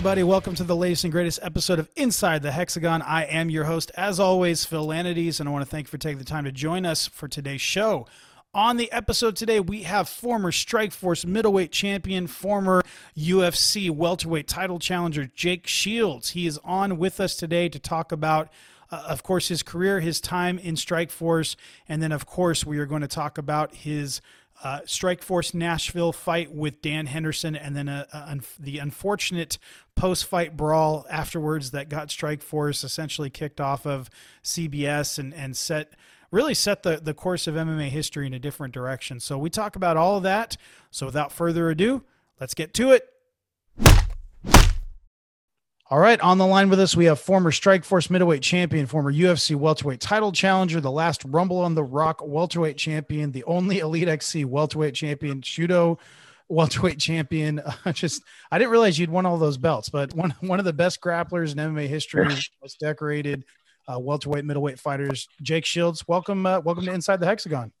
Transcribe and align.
everybody. 0.00 0.22
Welcome 0.22 0.54
to 0.54 0.64
the 0.64 0.74
latest 0.74 1.04
and 1.04 1.12
greatest 1.12 1.40
episode 1.42 1.78
of 1.78 1.90
Inside 1.94 2.40
the 2.40 2.52
Hexagon. 2.52 3.02
I 3.02 3.24
am 3.24 3.50
your 3.50 3.64
host, 3.64 3.92
as 3.98 4.18
always, 4.18 4.64
Phil 4.64 4.86
Lanides, 4.86 5.40
and 5.40 5.46
I 5.46 5.52
want 5.52 5.62
to 5.62 5.70
thank 5.70 5.88
you 5.88 5.90
for 5.90 5.98
taking 5.98 6.16
the 6.16 6.24
time 6.24 6.44
to 6.44 6.52
join 6.52 6.86
us 6.86 7.06
for 7.06 7.28
today's 7.28 7.60
show. 7.60 8.06
On 8.54 8.78
the 8.78 8.90
episode 8.92 9.36
today, 9.36 9.60
we 9.60 9.82
have 9.82 10.08
former 10.08 10.52
Strikeforce 10.52 11.26
middleweight 11.26 11.70
champion, 11.70 12.28
former 12.28 12.82
UFC 13.14 13.90
welterweight 13.90 14.48
title 14.48 14.78
challenger 14.78 15.26
Jake 15.26 15.66
Shields. 15.66 16.30
He 16.30 16.46
is 16.46 16.58
on 16.64 16.96
with 16.96 17.20
us 17.20 17.36
today 17.36 17.68
to 17.68 17.78
talk 17.78 18.10
about, 18.10 18.48
uh, 18.90 19.04
of 19.08 19.22
course, 19.22 19.48
his 19.48 19.62
career, 19.62 20.00
his 20.00 20.20
time 20.20 20.58
in 20.58 20.74
Strikeforce, 20.74 21.56
and 21.88 22.02
then, 22.02 22.12
of 22.12 22.26
course, 22.26 22.64
we 22.64 22.78
are 22.78 22.86
going 22.86 23.02
to 23.02 23.08
talk 23.08 23.38
about 23.38 23.74
his 23.74 24.20
uh, 24.62 24.80
Strikeforce 24.84 25.54
Nashville 25.54 26.12
fight 26.12 26.52
with 26.52 26.82
Dan 26.82 27.06
Henderson, 27.06 27.56
and 27.56 27.74
then 27.74 27.88
a, 27.88 28.06
a, 28.12 28.30
un- 28.30 28.42
the 28.58 28.78
unfortunate 28.78 29.58
post-fight 29.94 30.56
brawl 30.56 31.06
afterwards 31.10 31.70
that 31.70 31.88
got 31.88 32.08
Strikeforce 32.08 32.84
essentially 32.84 33.30
kicked 33.30 33.60
off 33.60 33.86
of 33.86 34.10
CBS 34.44 35.18
and 35.18 35.32
and 35.32 35.56
set 35.56 35.94
really 36.30 36.54
set 36.54 36.82
the 36.82 36.96
the 37.02 37.14
course 37.14 37.46
of 37.46 37.54
MMA 37.54 37.88
history 37.88 38.26
in 38.26 38.34
a 38.34 38.38
different 38.38 38.74
direction. 38.74 39.18
So 39.18 39.38
we 39.38 39.48
talk 39.50 39.76
about 39.76 39.96
all 39.96 40.18
of 40.18 40.22
that. 40.24 40.56
So 40.90 41.06
without 41.06 41.32
further 41.32 41.70
ado, 41.70 42.04
let's 42.38 42.54
get 42.54 42.74
to 42.74 42.92
it. 42.92 43.08
All 45.92 45.98
right, 45.98 46.20
on 46.20 46.38
the 46.38 46.46
line 46.46 46.70
with 46.70 46.78
us, 46.78 46.94
we 46.94 47.06
have 47.06 47.18
former 47.18 47.50
Strikeforce 47.50 48.10
middleweight 48.10 48.42
champion, 48.42 48.86
former 48.86 49.12
UFC 49.12 49.56
welterweight 49.56 49.98
title 49.98 50.30
challenger, 50.30 50.80
the 50.80 50.88
last 50.88 51.24
Rumble 51.24 51.58
on 51.58 51.74
the 51.74 51.82
Rock 51.82 52.20
welterweight 52.24 52.76
champion, 52.76 53.32
the 53.32 53.42
only 53.42 53.80
Elite 53.80 54.06
XC 54.06 54.44
welterweight 54.44 54.94
champion, 54.94 55.40
Shooto 55.40 55.98
welterweight 56.48 57.00
champion. 57.00 57.60
Uh, 57.84 57.92
just 57.92 58.22
I 58.52 58.58
didn't 58.58 58.70
realize 58.70 59.00
you'd 59.00 59.10
won 59.10 59.26
all 59.26 59.36
those 59.36 59.58
belts, 59.58 59.88
but 59.88 60.14
one 60.14 60.32
one 60.42 60.60
of 60.60 60.64
the 60.64 60.72
best 60.72 61.00
grapplers 61.00 61.50
in 61.50 61.58
MMA 61.58 61.88
history, 61.88 62.28
most 62.62 62.78
decorated 62.78 63.44
uh, 63.92 63.98
welterweight, 63.98 64.44
middleweight 64.44 64.78
fighters. 64.78 65.26
Jake 65.42 65.66
Shields, 65.66 66.06
welcome, 66.06 66.46
uh, 66.46 66.60
welcome 66.60 66.84
to 66.84 66.92
Inside 66.92 67.18
the 67.18 67.26
Hexagon. 67.26 67.72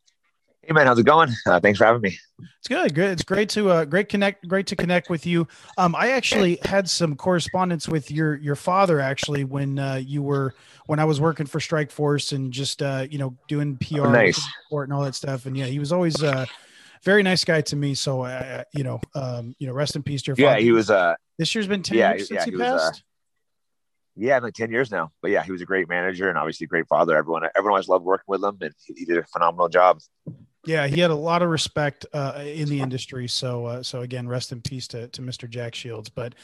Hey 0.62 0.74
man, 0.74 0.86
how's 0.86 0.98
it 0.98 1.06
going? 1.06 1.30
Uh, 1.46 1.58
thanks 1.58 1.78
for 1.78 1.86
having 1.86 2.02
me. 2.02 2.18
It's 2.58 2.68
good. 2.68 2.94
Good. 2.94 3.10
It's 3.12 3.22
great 3.22 3.48
to 3.50 3.70
uh, 3.70 3.84
great 3.86 4.10
connect. 4.10 4.46
Great 4.46 4.66
to 4.66 4.76
connect 4.76 5.08
with 5.08 5.24
you. 5.24 5.48
Um, 5.78 5.94
I 5.94 6.10
actually 6.10 6.58
had 6.62 6.88
some 6.88 7.16
correspondence 7.16 7.88
with 7.88 8.10
your 8.10 8.36
your 8.36 8.54
father 8.54 9.00
actually 9.00 9.44
when 9.44 9.78
uh, 9.78 9.94
you 9.94 10.22
were 10.22 10.54
when 10.86 10.98
I 10.98 11.04
was 11.04 11.20
working 11.20 11.46
for 11.46 11.60
Strikeforce 11.60 12.32
and 12.32 12.52
just 12.52 12.82
uh, 12.82 13.06
you 13.10 13.18
know 13.18 13.34
doing 13.48 13.78
PR 13.78 14.02
oh, 14.02 14.10
nice. 14.10 14.40
and 14.70 14.92
all 14.92 15.02
that 15.02 15.14
stuff. 15.14 15.46
And 15.46 15.56
yeah, 15.56 15.64
he 15.64 15.78
was 15.78 15.92
always 15.92 16.22
uh, 16.22 16.44
very 17.02 17.22
nice 17.22 17.42
guy 17.42 17.62
to 17.62 17.76
me. 17.76 17.94
So 17.94 18.22
uh, 18.22 18.64
you 18.74 18.84
know, 18.84 19.00
um, 19.14 19.56
you 19.58 19.66
know, 19.66 19.72
rest 19.72 19.96
in 19.96 20.02
peace 20.02 20.22
to 20.22 20.28
your 20.28 20.36
yeah, 20.38 20.52
father. 20.52 20.62
he 20.62 20.72
was. 20.72 20.90
Uh, 20.90 21.14
this 21.38 21.54
year's 21.54 21.66
been 21.66 21.82
ten 21.82 21.96
yeah, 21.96 22.10
years 22.10 22.28
since 22.28 22.40
yeah, 22.40 22.44
he, 22.44 22.50
he 22.50 22.56
was, 22.58 22.66
uh, 22.66 22.78
passed. 22.78 23.02
yeah, 24.14 24.38
like 24.38 24.54
ten 24.54 24.70
years 24.70 24.90
now. 24.90 25.10
But 25.22 25.30
yeah, 25.30 25.42
he 25.42 25.52
was 25.52 25.62
a 25.62 25.66
great 25.66 25.88
manager 25.88 26.28
and 26.28 26.36
obviously 26.36 26.66
a 26.66 26.68
great 26.68 26.86
father. 26.86 27.16
Everyone, 27.16 27.44
everyone 27.56 27.72
always 27.72 27.88
loved 27.88 28.04
working 28.04 28.26
with 28.28 28.44
him, 28.44 28.58
and 28.60 28.74
he, 28.84 28.94
he 28.98 29.04
did 29.06 29.16
a 29.16 29.24
phenomenal 29.24 29.70
job. 29.70 30.00
Yeah, 30.66 30.86
he 30.86 31.00
had 31.00 31.10
a 31.10 31.14
lot 31.14 31.42
of 31.42 31.48
respect 31.48 32.04
uh, 32.12 32.42
in 32.44 32.68
the 32.68 32.80
industry. 32.80 33.26
So, 33.28 33.64
uh, 33.64 33.82
so 33.82 34.00
again, 34.02 34.28
rest 34.28 34.52
in 34.52 34.60
peace 34.60 34.86
to, 34.88 35.08
to 35.08 35.22
Mr. 35.22 35.48
Jack 35.48 35.74
Shields. 35.74 36.10
But, 36.10 36.34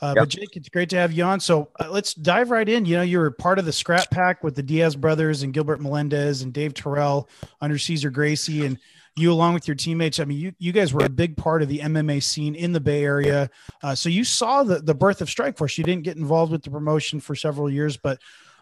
uh, 0.00 0.14
Yep. 0.16 0.22
but 0.22 0.28
Jake, 0.30 0.56
it's 0.56 0.68
great 0.70 0.88
to 0.90 0.96
have 0.96 1.12
you 1.12 1.24
on. 1.24 1.38
So 1.38 1.68
uh, 1.78 1.88
let's 1.90 2.14
dive 2.14 2.50
right 2.50 2.68
in. 2.68 2.86
You 2.86 2.96
know, 2.96 3.02
you 3.02 3.18
were 3.18 3.30
part 3.30 3.58
of 3.58 3.66
the 3.66 3.72
Scrap 3.72 4.10
Pack 4.10 4.42
with 4.42 4.54
the 4.54 4.62
Diaz 4.62 4.96
brothers 4.96 5.42
and 5.42 5.52
Gilbert 5.52 5.80
Melendez 5.82 6.42
and 6.42 6.52
Dave 6.52 6.72
Terrell 6.72 7.28
under 7.60 7.76
Cesar 7.76 8.10
Gracie, 8.10 8.64
and 8.64 8.78
you 9.16 9.32
along 9.32 9.54
with 9.54 9.68
your 9.68 9.74
teammates. 9.74 10.20
I 10.20 10.24
mean, 10.24 10.38
you 10.38 10.52
you 10.58 10.72
guys 10.72 10.94
were 10.94 11.04
a 11.04 11.10
big 11.10 11.36
part 11.36 11.60
of 11.60 11.68
the 11.68 11.80
MMA 11.80 12.22
scene 12.22 12.54
in 12.54 12.72
the 12.72 12.80
Bay 12.80 13.04
Area. 13.04 13.50
Uh, 13.82 13.94
so 13.94 14.08
you 14.08 14.24
saw 14.24 14.62
the 14.62 14.78
the 14.78 14.94
birth 14.94 15.20
of 15.20 15.28
Strikeforce. 15.28 15.76
You 15.76 15.84
didn't 15.84 16.04
get 16.04 16.16
involved 16.16 16.52
with 16.52 16.62
the 16.62 16.70
promotion 16.70 17.18
for 17.20 17.34
several 17.34 17.68
years, 17.68 17.96
but 17.96 18.20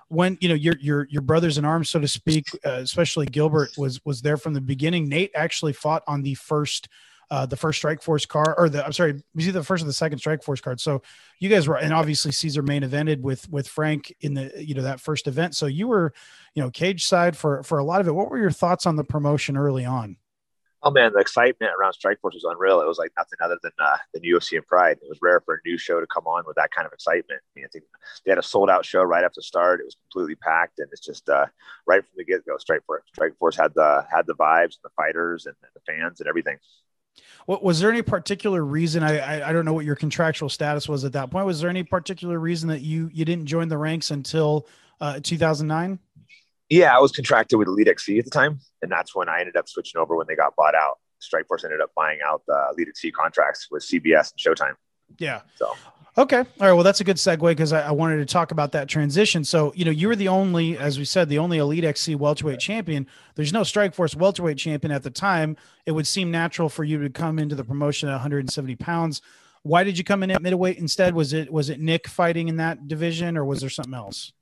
when 0.08 0.38
you 0.40 0.48
know 0.48 0.54
your 0.54 0.76
your 0.78 1.06
your 1.10 1.22
brothers 1.22 1.58
in 1.58 1.64
arms, 1.64 1.90
so 1.90 2.00
to 2.00 2.08
speak, 2.08 2.46
uh, 2.64 2.70
especially 2.82 3.26
Gilbert 3.26 3.70
was 3.76 4.04
was 4.04 4.22
there 4.22 4.36
from 4.36 4.54
the 4.54 4.60
beginning. 4.60 5.08
Nate 5.08 5.32
actually 5.34 5.72
fought 5.72 6.02
on 6.06 6.22
the 6.22 6.34
first 6.34 6.88
uh, 7.30 7.44
the 7.46 7.56
first 7.56 7.78
Strike 7.78 8.02
Force 8.02 8.24
car, 8.24 8.54
or 8.56 8.68
the 8.68 8.84
I'm 8.84 8.92
sorry, 8.92 9.22
was 9.34 9.44
he 9.44 9.50
the 9.50 9.64
first 9.64 9.82
or 9.82 9.86
the 9.86 9.92
second 9.92 10.18
Strike 10.18 10.42
Force 10.42 10.60
card? 10.60 10.80
So 10.80 11.02
you 11.40 11.48
guys 11.48 11.66
were, 11.66 11.76
and 11.76 11.92
obviously 11.92 12.30
Cesar 12.30 12.62
main 12.62 12.82
evented 12.82 13.20
with 13.20 13.48
with 13.50 13.66
Frank 13.66 14.14
in 14.20 14.34
the 14.34 14.52
you 14.56 14.74
know 14.74 14.82
that 14.82 15.00
first 15.00 15.26
event. 15.26 15.54
So 15.56 15.66
you 15.66 15.88
were 15.88 16.12
you 16.54 16.62
know 16.62 16.70
cage 16.70 17.04
side 17.04 17.36
for 17.36 17.62
for 17.64 17.78
a 17.78 17.84
lot 17.84 18.00
of 18.00 18.08
it. 18.08 18.14
What 18.14 18.30
were 18.30 18.38
your 18.38 18.52
thoughts 18.52 18.86
on 18.86 18.96
the 18.96 19.04
promotion 19.04 19.56
early 19.56 19.84
on? 19.84 20.16
Oh 20.86 20.90
man, 20.92 21.12
the 21.12 21.18
excitement 21.18 21.72
around 21.76 21.94
Strikeforce 21.94 22.34
was 22.34 22.46
unreal. 22.48 22.80
It 22.80 22.86
was 22.86 22.96
like 22.96 23.10
nothing 23.18 23.40
other 23.42 23.58
than 23.60 23.72
uh, 23.80 23.96
UFC 24.18 24.56
and 24.56 24.64
Pride. 24.64 24.98
It 25.02 25.08
was 25.08 25.18
rare 25.20 25.40
for 25.40 25.54
a 25.54 25.58
new 25.66 25.76
show 25.76 25.98
to 25.98 26.06
come 26.06 26.28
on 26.28 26.44
with 26.46 26.54
that 26.54 26.70
kind 26.70 26.86
of 26.86 26.92
excitement. 26.92 27.40
I, 27.42 27.50
mean, 27.56 27.64
I 27.64 27.68
think 27.72 27.86
they 28.24 28.30
had 28.30 28.38
a 28.38 28.42
sold 28.42 28.70
out 28.70 28.84
show 28.84 29.02
right 29.02 29.24
after 29.24 29.38
the 29.38 29.42
start. 29.42 29.80
It 29.80 29.86
was 29.86 29.96
completely 29.96 30.36
packed, 30.36 30.78
and 30.78 30.86
it's 30.92 31.04
just 31.04 31.28
uh, 31.28 31.46
right 31.88 32.02
from 32.02 32.12
the 32.16 32.24
get 32.24 32.46
go. 32.46 32.56
Strikeforce, 32.56 33.00
Strikeforce 33.18 33.56
had 33.56 33.74
the 33.74 34.06
had 34.08 34.28
the 34.28 34.36
vibes, 34.36 34.76
the 34.80 34.90
fighters, 34.90 35.46
and 35.46 35.56
the 35.74 35.80
fans, 35.92 36.20
and 36.20 36.28
everything. 36.28 36.56
What 37.46 37.64
was 37.64 37.80
there 37.80 37.90
any 37.90 38.02
particular 38.02 38.64
reason? 38.64 39.02
I, 39.02 39.18
I 39.18 39.48
I 39.48 39.52
don't 39.52 39.64
know 39.64 39.72
what 39.72 39.86
your 39.86 39.96
contractual 39.96 40.50
status 40.50 40.88
was 40.88 41.04
at 41.04 41.14
that 41.14 41.32
point. 41.32 41.46
Was 41.46 41.60
there 41.60 41.68
any 41.70 41.82
particular 41.82 42.38
reason 42.38 42.68
that 42.68 42.82
you 42.82 43.10
you 43.12 43.24
didn't 43.24 43.46
join 43.46 43.66
the 43.66 43.78
ranks 43.78 44.12
until 44.12 44.68
uh, 45.00 45.18
2009? 45.20 45.98
Yeah, 46.68 46.96
I 46.96 47.00
was 47.00 47.12
contracted 47.12 47.58
with 47.58 47.68
Elite 47.68 47.88
XC 47.88 48.18
at 48.18 48.24
the 48.24 48.30
time, 48.30 48.60
and 48.82 48.90
that's 48.90 49.14
when 49.14 49.28
I 49.28 49.40
ended 49.40 49.56
up 49.56 49.68
switching 49.68 50.00
over 50.00 50.16
when 50.16 50.26
they 50.26 50.34
got 50.34 50.56
bought 50.56 50.74
out. 50.74 50.98
Strikeforce 51.22 51.64
ended 51.64 51.80
up 51.80 51.90
buying 51.96 52.18
out 52.26 52.42
the 52.46 52.68
Elite 52.72 52.88
XC 52.88 53.12
contracts 53.12 53.68
with 53.70 53.82
CBS 53.82 54.32
and 54.32 54.38
Showtime. 54.56 54.74
Yeah. 55.18 55.42
So 55.54 55.72
Okay. 56.18 56.38
All 56.38 56.44
right. 56.60 56.72
Well, 56.72 56.82
that's 56.82 57.00
a 57.00 57.04
good 57.04 57.16
segue 57.16 57.40
because 57.40 57.74
I, 57.74 57.88
I 57.88 57.90
wanted 57.90 58.16
to 58.16 58.24
talk 58.24 58.50
about 58.50 58.72
that 58.72 58.88
transition. 58.88 59.44
So, 59.44 59.72
you 59.76 59.84
know, 59.84 59.90
you 59.90 60.08
were 60.08 60.16
the 60.16 60.28
only, 60.28 60.78
as 60.78 60.98
we 60.98 61.04
said, 61.04 61.28
the 61.28 61.38
only 61.38 61.58
Elite 61.58 61.84
XC 61.84 62.14
welterweight 62.14 62.58
champion. 62.58 63.06
There's 63.34 63.52
no 63.52 63.60
Strikeforce 63.60 64.16
welterweight 64.16 64.56
champion 64.56 64.92
at 64.92 65.02
the 65.02 65.10
time. 65.10 65.58
It 65.84 65.92
would 65.92 66.06
seem 66.06 66.30
natural 66.30 66.70
for 66.70 66.84
you 66.84 67.02
to 67.02 67.10
come 67.10 67.38
into 67.38 67.54
the 67.54 67.64
promotion 67.64 68.08
at 68.08 68.12
170 68.12 68.76
pounds. 68.76 69.20
Why 69.62 69.84
did 69.84 69.98
you 69.98 70.04
come 70.04 70.22
in 70.22 70.30
at 70.30 70.40
middleweight 70.40 70.78
instead? 70.78 71.14
Was 71.14 71.34
it 71.34 71.52
was 71.52 71.68
it 71.68 71.80
Nick 71.80 72.06
fighting 72.06 72.48
in 72.48 72.56
that 72.56 72.86
division, 72.88 73.36
or 73.36 73.44
was 73.44 73.60
there 73.60 73.68
something 73.68 73.94
else? 73.94 74.32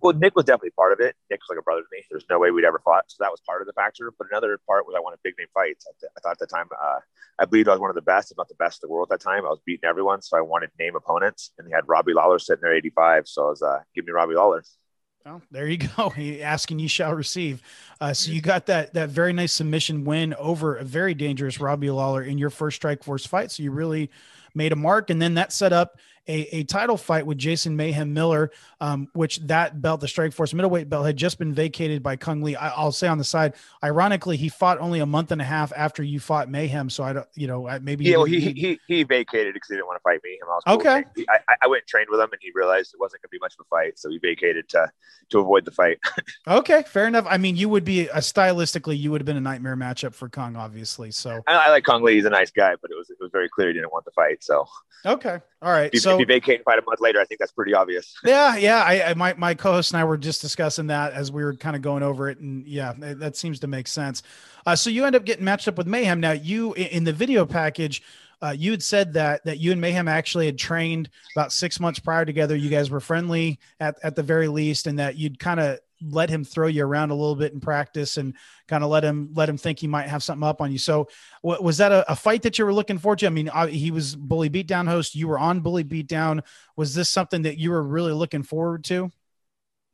Well, 0.00 0.12
Nick 0.14 0.36
was 0.36 0.44
definitely 0.44 0.70
part 0.70 0.92
of 0.92 1.00
it. 1.00 1.16
Nick 1.30 1.40
was 1.40 1.48
like 1.50 1.58
a 1.58 1.62
brother 1.62 1.80
to 1.80 1.86
me. 1.90 2.04
There's 2.10 2.24
no 2.30 2.38
way 2.38 2.50
we'd 2.50 2.64
ever 2.64 2.80
fought, 2.84 3.04
so 3.08 3.16
that 3.20 3.30
was 3.30 3.40
part 3.40 3.60
of 3.62 3.66
the 3.66 3.72
factor. 3.72 4.12
But 4.16 4.28
another 4.30 4.58
part 4.66 4.86
was 4.86 4.94
I 4.96 5.00
wanted 5.00 5.18
big 5.24 5.34
name 5.38 5.48
fights. 5.52 5.86
I, 5.88 5.92
th- 6.00 6.12
I 6.16 6.20
thought 6.20 6.32
at 6.32 6.38
the 6.38 6.46
time, 6.46 6.66
uh, 6.80 7.00
I 7.38 7.44
believed 7.44 7.68
I 7.68 7.72
was 7.72 7.80
one 7.80 7.90
of 7.90 7.96
the 7.96 8.02
best, 8.02 8.30
if 8.30 8.36
not 8.36 8.48
the 8.48 8.54
best 8.54 8.82
in 8.82 8.88
the 8.88 8.92
world 8.92 9.08
at 9.10 9.18
that 9.18 9.24
time. 9.24 9.44
I 9.44 9.48
was 9.48 9.60
beating 9.66 9.88
everyone, 9.88 10.22
so 10.22 10.36
I 10.36 10.40
wanted 10.40 10.70
name 10.78 10.94
opponents, 10.94 11.50
and 11.58 11.66
they 11.66 11.72
had 11.72 11.88
Robbie 11.88 12.12
Lawler 12.12 12.38
sitting 12.38 12.62
there 12.62 12.74
85. 12.74 13.26
So 13.26 13.46
I 13.46 13.50
was, 13.50 13.62
uh, 13.62 13.80
give 13.94 14.06
me 14.06 14.12
Robbie 14.12 14.34
Lawler. 14.34 14.62
Well, 15.24 15.42
there 15.50 15.66
you 15.66 15.78
go. 15.78 16.12
Asking 16.42 16.78
you 16.78 16.88
shall 16.88 17.14
receive. 17.14 17.60
Uh, 18.00 18.14
so 18.14 18.30
you 18.30 18.40
got 18.40 18.66
that 18.66 18.94
that 18.94 19.10
very 19.10 19.32
nice 19.32 19.52
submission 19.52 20.04
win 20.04 20.32
over 20.34 20.76
a 20.76 20.84
very 20.84 21.14
dangerous 21.14 21.60
Robbie 21.60 21.90
Lawler 21.90 22.22
in 22.22 22.38
your 22.38 22.50
first 22.50 22.76
Strike 22.76 23.02
Force 23.02 23.26
fight. 23.26 23.50
So 23.50 23.62
you 23.62 23.70
really 23.70 24.10
made 24.54 24.72
a 24.72 24.76
mark, 24.76 25.10
and 25.10 25.20
then 25.20 25.34
that 25.34 25.52
set 25.52 25.72
up 25.72 25.98
a, 26.28 26.56
a 26.58 26.64
title 26.64 26.96
fight 26.96 27.26
with 27.26 27.38
Jason 27.38 27.74
Mayhem 27.74 28.12
Miller, 28.12 28.50
um, 28.80 29.08
which 29.14 29.38
that 29.46 29.80
belt, 29.80 30.00
the 30.00 30.08
Strike 30.08 30.32
Force 30.32 30.52
middleweight 30.52 30.88
belt, 30.88 31.06
had 31.06 31.16
just 31.16 31.38
been 31.38 31.54
vacated 31.54 32.02
by 32.02 32.16
Cung 32.16 32.42
Le. 32.44 32.52
I, 32.54 32.68
I'll 32.68 32.92
say 32.92 33.08
on 33.08 33.18
the 33.18 33.24
side, 33.24 33.54
ironically, 33.82 34.36
he 34.36 34.48
fought 34.48 34.78
only 34.78 35.00
a 35.00 35.06
month 35.06 35.32
and 35.32 35.40
a 35.40 35.44
half 35.44 35.72
after 35.74 36.02
you 36.02 36.20
fought 36.20 36.48
Mayhem. 36.50 36.90
So 36.90 37.02
I 37.02 37.12
don't, 37.14 37.26
you 37.34 37.46
know, 37.46 37.68
maybe 37.82 38.04
Yeah, 38.04 38.18
well, 38.18 38.26
didn't 38.26 38.56
he, 38.56 38.78
he 38.86 38.96
he 38.96 39.02
vacated 39.02 39.54
because 39.54 39.68
he 39.68 39.74
didn't 39.74 39.86
want 39.86 39.96
to 39.98 40.02
fight 40.02 40.20
me. 40.22 40.38
I 40.42 40.60
cool 40.66 40.80
Okay. 40.80 41.04
it. 41.16 41.26
I, 41.28 41.54
I- 41.62 41.66
went 41.66 41.82
and 41.82 41.88
trained 41.88 42.08
with 42.10 42.20
him, 42.20 42.28
and 42.30 42.40
he 42.40 42.50
realized 42.54 42.94
it 42.94 43.00
wasn't 43.00 43.22
going 43.22 43.28
to 43.28 43.32
be 43.32 43.38
much 43.40 43.54
of 43.58 43.66
a 43.66 43.68
fight, 43.68 43.98
so 43.98 44.08
he 44.10 44.18
vacated 44.18 44.68
to 44.70 44.90
to 45.30 45.38
avoid 45.40 45.64
the 45.64 45.70
fight. 45.70 45.98
okay, 46.48 46.82
fair 46.86 47.06
enough. 47.06 47.26
I 47.28 47.36
mean, 47.38 47.56
you 47.56 47.68
would 47.68 47.84
be 47.84 48.02
a 48.08 48.16
stylistically, 48.18 48.98
you 48.98 49.10
would 49.10 49.20
have 49.20 49.26
been 49.26 49.36
a 49.36 49.40
nightmare 49.42 49.76
matchup 49.76 50.14
for 50.14 50.28
Cung, 50.28 50.56
obviously. 50.56 51.10
So 51.10 51.42
I, 51.46 51.54
I 51.54 51.70
like 51.70 51.84
Cung 51.84 52.02
Le; 52.02 52.10
he's 52.12 52.24
a 52.24 52.30
nice 52.30 52.50
guy, 52.50 52.74
but 52.80 52.90
it 52.90 52.96
was 52.96 53.10
it 53.10 53.16
was 53.20 53.30
very 53.32 53.48
clear 53.48 53.68
he 53.68 53.74
didn't 53.74 53.92
want 53.92 54.04
the 54.04 54.10
fight. 54.12 54.42
So 54.42 54.66
okay, 55.04 55.40
all 55.60 55.70
right. 55.72 55.86
if, 55.86 55.92
he- 55.92 55.98
so 55.98 56.12
if 56.12 56.18
he 56.18 56.24
vacated 56.24 56.56
and 56.60 56.64
fight 56.64 56.78
a 56.78 56.82
month 56.82 57.00
later, 57.00 57.20
I 57.20 57.24
think 57.24 57.40
that's 57.40 57.52
pretty 57.52 57.74
obvious. 57.74 58.14
yeah 58.24 58.56
yeah 58.56 58.82
I, 58.82 59.10
I 59.10 59.14
my, 59.14 59.34
my 59.34 59.54
co-host 59.54 59.92
and 59.92 60.00
i 60.00 60.04
were 60.04 60.16
just 60.16 60.40
discussing 60.40 60.86
that 60.88 61.12
as 61.12 61.32
we 61.32 61.42
were 61.42 61.54
kind 61.54 61.74
of 61.76 61.82
going 61.82 62.02
over 62.02 62.28
it 62.28 62.38
and 62.38 62.66
yeah 62.66 62.92
that, 62.98 63.18
that 63.18 63.36
seems 63.36 63.58
to 63.60 63.66
make 63.66 63.88
sense 63.88 64.22
uh, 64.66 64.76
so 64.76 64.90
you 64.90 65.04
end 65.04 65.16
up 65.16 65.24
getting 65.24 65.44
matched 65.44 65.68
up 65.68 65.76
with 65.78 65.86
mayhem 65.86 66.20
now 66.20 66.32
you 66.32 66.74
in 66.74 67.04
the 67.04 67.12
video 67.12 67.44
package 67.46 68.02
uh, 68.40 68.54
you 68.56 68.70
had 68.70 68.82
said 68.82 69.12
that 69.14 69.44
that 69.44 69.58
you 69.58 69.72
and 69.72 69.80
mayhem 69.80 70.06
actually 70.06 70.46
had 70.46 70.56
trained 70.58 71.10
about 71.34 71.52
six 71.52 71.80
months 71.80 71.98
prior 71.98 72.24
together 72.24 72.54
you 72.54 72.70
guys 72.70 72.88
were 72.90 73.00
friendly 73.00 73.58
at, 73.80 73.96
at 74.04 74.14
the 74.14 74.22
very 74.22 74.46
least 74.48 74.86
and 74.86 74.98
that 74.98 75.16
you'd 75.16 75.38
kind 75.38 75.58
of 75.60 75.78
let 76.02 76.30
him 76.30 76.44
throw 76.44 76.66
you 76.66 76.84
around 76.84 77.10
a 77.10 77.14
little 77.14 77.36
bit 77.36 77.52
in 77.52 77.60
practice 77.60 78.16
and 78.16 78.34
kind 78.68 78.84
of 78.84 78.90
let 78.90 79.02
him 79.04 79.30
let 79.34 79.48
him 79.48 79.58
think 79.58 79.78
he 79.78 79.86
might 79.86 80.08
have 80.08 80.22
something 80.22 80.46
up 80.46 80.60
on 80.60 80.70
you 80.70 80.78
so 80.78 81.08
wa- 81.42 81.60
was 81.60 81.78
that 81.78 81.92
a, 81.92 82.10
a 82.10 82.16
fight 82.16 82.42
that 82.42 82.58
you 82.58 82.64
were 82.64 82.72
looking 82.72 82.98
forward 82.98 83.18
to 83.18 83.26
i 83.26 83.30
mean 83.30 83.48
uh, 83.48 83.66
he 83.66 83.90
was 83.90 84.14
bully 84.14 84.48
beatdown 84.48 84.86
host 84.86 85.14
you 85.14 85.26
were 85.26 85.38
on 85.38 85.60
bully 85.60 85.84
beatdown 85.84 86.42
was 86.78 86.94
this 86.94 87.08
something 87.08 87.42
that 87.42 87.58
you 87.58 87.70
were 87.70 87.82
really 87.82 88.12
looking 88.12 88.44
forward 88.44 88.84
to? 88.84 89.10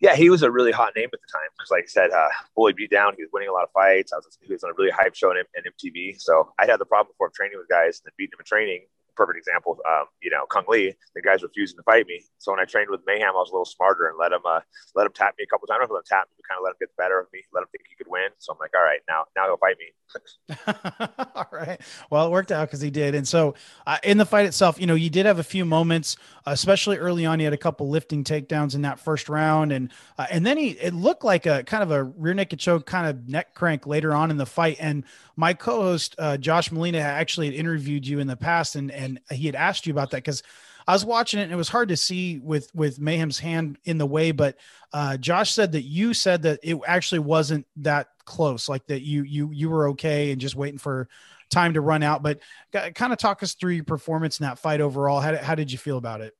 Yeah, 0.00 0.14
he 0.14 0.28
was 0.28 0.42
a 0.42 0.50
really 0.50 0.70
hot 0.70 0.92
name 0.94 1.08
at 1.10 1.12
the 1.12 1.32
time 1.32 1.48
because, 1.56 1.70
like 1.70 1.84
I 1.84 1.86
said, 1.86 2.10
uh, 2.10 2.28
Bully 2.54 2.74
Beatdown. 2.74 3.14
He 3.16 3.22
was 3.22 3.30
winning 3.32 3.48
a 3.48 3.52
lot 3.52 3.62
of 3.62 3.70
fights. 3.72 4.12
I 4.12 4.16
was 4.16 4.36
he 4.42 4.52
was 4.52 4.62
on 4.62 4.70
a 4.70 4.74
really 4.76 4.90
hype 4.90 5.14
show 5.14 5.30
on 5.30 5.36
MTV. 5.36 6.20
So 6.20 6.52
I 6.58 6.66
had 6.66 6.78
the 6.78 6.84
problem 6.84 7.12
before 7.14 7.30
training 7.34 7.56
with 7.56 7.68
guys 7.68 8.02
and 8.04 8.12
beating 8.18 8.34
him 8.34 8.40
in 8.40 8.44
training. 8.44 8.82
Perfect 9.16 9.38
example. 9.38 9.78
Um, 9.86 10.06
you 10.22 10.30
know, 10.30 10.44
Cung 10.48 10.64
Le, 10.68 10.90
the 11.14 11.22
guy's 11.22 11.42
refusing 11.42 11.76
to 11.76 11.82
fight 11.82 12.06
me. 12.06 12.22
So 12.38 12.52
when 12.52 12.60
I 12.60 12.64
trained 12.64 12.90
with 12.90 13.00
Mayhem, 13.06 13.28
I 13.28 13.32
was 13.32 13.50
a 13.50 13.52
little 13.52 13.64
smarter 13.64 14.08
and 14.08 14.18
let 14.18 14.32
him 14.32 14.40
uh, 14.44 14.60
let 14.94 15.06
him 15.06 15.12
tap 15.12 15.34
me 15.38 15.44
a 15.44 15.46
couple 15.46 15.66
times. 15.66 15.76
I 15.76 15.78
don't 15.78 15.90
know 15.90 15.96
if 15.96 16.04
let 16.10 16.16
him 16.16 16.18
tap 16.18 16.28
me, 16.28 16.34
but 16.36 16.48
kind 16.48 16.58
of 16.58 16.64
let 16.64 16.70
him 16.70 16.76
get 16.80 16.88
the 16.96 17.02
better 17.02 17.20
of 17.20 17.26
me, 17.32 17.42
let 17.52 17.62
him 17.62 17.68
think 17.72 17.84
he 17.88 17.96
could 17.96 18.10
win. 18.10 18.30
So 18.38 18.52
I'm 18.52 18.58
like, 18.58 18.72
all 18.74 18.82
right, 18.82 19.00
now 19.08 19.24
now 19.36 19.46
he'll 19.46 19.56
fight 19.56 19.76
me. 19.78 19.94
all 21.34 21.46
right. 21.50 21.80
Well, 22.10 22.26
it 22.26 22.30
worked 22.30 22.52
out 22.52 22.68
because 22.68 22.80
he 22.80 22.90
did. 22.90 23.14
And 23.14 23.26
so 23.26 23.54
uh, 23.86 23.98
in 24.02 24.18
the 24.18 24.26
fight 24.26 24.46
itself, 24.46 24.80
you 24.80 24.86
know, 24.86 24.94
you 24.94 25.10
did 25.10 25.26
have 25.26 25.38
a 25.38 25.44
few 25.44 25.64
moments, 25.64 26.16
especially 26.46 26.98
early 26.98 27.26
on. 27.26 27.40
You 27.40 27.46
had 27.46 27.52
a 27.52 27.58
couple 27.58 27.88
lifting 27.88 28.24
takedowns 28.24 28.74
in 28.74 28.82
that 28.82 28.98
first 28.98 29.28
round, 29.28 29.72
and 29.72 29.90
uh, 30.18 30.26
and 30.30 30.46
then 30.46 30.56
he 30.56 30.70
it 30.70 30.94
looked 30.94 31.24
like 31.24 31.46
a 31.46 31.62
kind 31.64 31.82
of 31.82 31.90
a 31.90 32.04
rear 32.04 32.34
naked 32.34 32.58
choke, 32.58 32.86
kind 32.86 33.06
of 33.06 33.28
neck 33.28 33.54
crank 33.54 33.86
later 33.86 34.14
on 34.14 34.30
in 34.30 34.36
the 34.36 34.46
fight. 34.46 34.76
And 34.80 35.04
my 35.36 35.54
co-host 35.54 36.14
uh, 36.18 36.36
Josh 36.36 36.70
Molina 36.70 36.98
actually 36.98 37.46
had 37.46 37.54
interviewed 37.54 38.06
you 38.06 38.18
in 38.18 38.26
the 38.26 38.36
past, 38.36 38.76
and 38.76 38.90
and 38.90 39.03
he 39.30 39.46
had 39.46 39.54
asked 39.54 39.86
you 39.86 39.92
about 39.92 40.10
that 40.10 40.18
because 40.18 40.42
I 40.86 40.92
was 40.92 41.04
watching 41.04 41.40
it 41.40 41.44
and 41.44 41.52
it 41.52 41.56
was 41.56 41.68
hard 41.68 41.88
to 41.88 41.96
see 41.96 42.38
with 42.38 42.74
with 42.74 43.00
Mayhem's 43.00 43.38
hand 43.38 43.78
in 43.84 43.98
the 43.98 44.06
way, 44.06 44.32
but 44.32 44.56
uh, 44.92 45.16
Josh 45.16 45.52
said 45.52 45.72
that 45.72 45.82
you 45.82 46.14
said 46.14 46.42
that 46.42 46.60
it 46.62 46.78
actually 46.86 47.20
wasn't 47.20 47.66
that 47.76 48.08
close, 48.24 48.68
like 48.68 48.86
that 48.86 49.02
you 49.02 49.22
you 49.22 49.50
you 49.52 49.70
were 49.70 49.88
okay 49.90 50.30
and 50.30 50.40
just 50.40 50.56
waiting 50.56 50.78
for 50.78 51.08
time 51.50 51.74
to 51.74 51.80
run 51.80 52.02
out. 52.02 52.22
But 52.22 52.40
kind 52.72 53.12
of 53.12 53.18
talk 53.18 53.42
us 53.42 53.54
through 53.54 53.72
your 53.72 53.84
performance 53.84 54.40
in 54.40 54.44
that 54.44 54.58
fight 54.58 54.80
overall. 54.80 55.20
How 55.20 55.36
how 55.36 55.54
did 55.54 55.72
you 55.72 55.78
feel 55.78 55.96
about 55.96 56.20
it? 56.20 56.34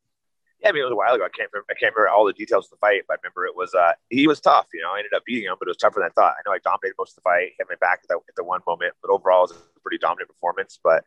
Yeah, 0.61 0.71
I 0.71 0.73
mean, 0.73 0.81
it 0.81 0.85
was 0.85 0.93
a 0.93 0.97
while 0.97 1.15
ago. 1.15 1.25
I 1.25 1.29
can't 1.29 1.51
remember. 1.53 1.67
I 1.71 1.75
can't 1.75 1.95
remember 1.95 2.09
all 2.09 2.25
the 2.25 2.33
details 2.33 2.67
of 2.67 2.71
the 2.71 2.77
fight, 2.77 3.03
but 3.07 3.15
I 3.15 3.17
remember 3.23 3.47
it 3.47 3.57
was 3.57 3.75
uh, 3.75 3.93
he 4.11 4.27
was 4.27 4.41
tough. 4.41 4.67
You 4.73 4.83
know, 4.83 4.93
I 4.95 4.99
ended 4.99 5.13
up 5.15 5.23
beating 5.25 5.45
him, 5.45 5.57
but 5.59 5.69
it 5.69 5.71
was 5.71 5.77
tougher 5.77 6.01
than 6.01 6.09
I 6.09 6.13
thought. 6.13 6.35
I 6.39 6.43
know 6.47 6.55
I 6.55 6.59
dominated 6.59 6.97
most 6.99 7.13
of 7.13 7.17
the 7.17 7.21
fight, 7.23 7.53
hit 7.59 7.67
my 7.69 7.77
back 7.81 8.01
at 8.03 8.09
the, 8.09 8.17
at 8.17 8.35
the 8.35 8.45
one 8.45 8.61
moment, 8.67 8.95
but 9.03 9.11
overall, 9.11 9.45
it 9.45 9.53
was 9.53 9.59
a 9.77 9.81
pretty 9.81 9.99
dominant 9.99 10.29
performance. 10.29 10.79
But 10.83 11.05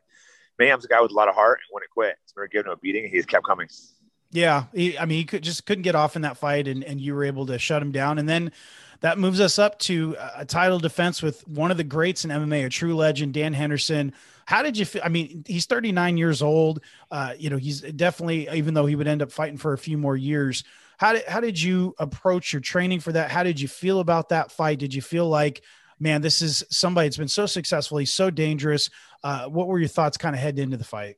Mayhem's 0.58 0.84
a 0.84 0.88
guy 0.88 1.00
with 1.00 1.10
a 1.10 1.14
lot 1.14 1.28
of 1.28 1.34
heart 1.34 1.60
and 1.62 1.72
wouldn't 1.72 1.90
quit. 1.90 2.16
So 2.26 2.34
we 2.36 2.42
were 2.42 2.48
giving 2.48 2.70
him 2.70 2.72
a 2.72 2.76
beating, 2.76 3.08
he 3.08 3.22
kept 3.22 3.46
coming. 3.46 3.68
Yeah, 4.30 4.64
he, 4.74 4.98
I 4.98 5.06
mean, 5.06 5.18
he 5.18 5.24
could 5.24 5.42
just 5.42 5.64
couldn't 5.64 5.82
get 5.82 5.94
off 5.94 6.14
in 6.14 6.22
that 6.22 6.36
fight, 6.36 6.68
and 6.68 6.84
and 6.84 7.00
you 7.00 7.14
were 7.14 7.24
able 7.24 7.46
to 7.46 7.58
shut 7.58 7.82
him 7.82 7.92
down, 7.92 8.18
and 8.18 8.28
then. 8.28 8.52
That 9.00 9.16
moves 9.16 9.40
us 9.40 9.60
up 9.60 9.78
to 9.80 10.16
a 10.34 10.44
title 10.44 10.80
defense 10.80 11.22
with 11.22 11.46
one 11.46 11.70
of 11.70 11.76
the 11.76 11.84
greats 11.84 12.24
in 12.24 12.32
MMA, 12.32 12.66
a 12.66 12.68
true 12.68 12.96
legend, 12.96 13.32
Dan 13.32 13.52
Henderson. 13.52 14.12
How 14.44 14.62
did 14.62 14.76
you 14.76 14.84
feel? 14.84 15.02
I 15.04 15.08
mean, 15.08 15.44
he's 15.46 15.66
39 15.66 16.16
years 16.16 16.42
old. 16.42 16.80
Uh, 17.08 17.34
you 17.38 17.48
know, 17.48 17.58
he's 17.58 17.80
definitely, 17.80 18.48
even 18.52 18.74
though 18.74 18.86
he 18.86 18.96
would 18.96 19.06
end 19.06 19.22
up 19.22 19.30
fighting 19.30 19.56
for 19.56 19.72
a 19.72 19.78
few 19.78 19.98
more 19.98 20.16
years. 20.16 20.64
How 20.96 21.12
did 21.12 21.24
how 21.26 21.38
did 21.38 21.62
you 21.62 21.94
approach 21.98 22.52
your 22.52 22.60
training 22.60 22.98
for 22.98 23.12
that? 23.12 23.30
How 23.30 23.44
did 23.44 23.60
you 23.60 23.68
feel 23.68 24.00
about 24.00 24.30
that 24.30 24.50
fight? 24.50 24.80
Did 24.80 24.92
you 24.92 25.02
feel 25.02 25.28
like, 25.28 25.62
man, 25.98 26.22
this 26.22 26.42
is 26.42 26.64
somebody 26.70 27.08
that's 27.08 27.16
been 27.16 27.28
so 27.28 27.46
successful. 27.46 27.98
He's 27.98 28.12
so 28.12 28.30
dangerous. 28.30 28.90
Uh, 29.22 29.46
what 29.46 29.66
were 29.66 29.78
your 29.78 29.88
thoughts 29.88 30.16
kind 30.16 30.34
of 30.34 30.40
heading 30.40 30.62
into 30.62 30.76
the 30.76 30.84
fight? 30.84 31.16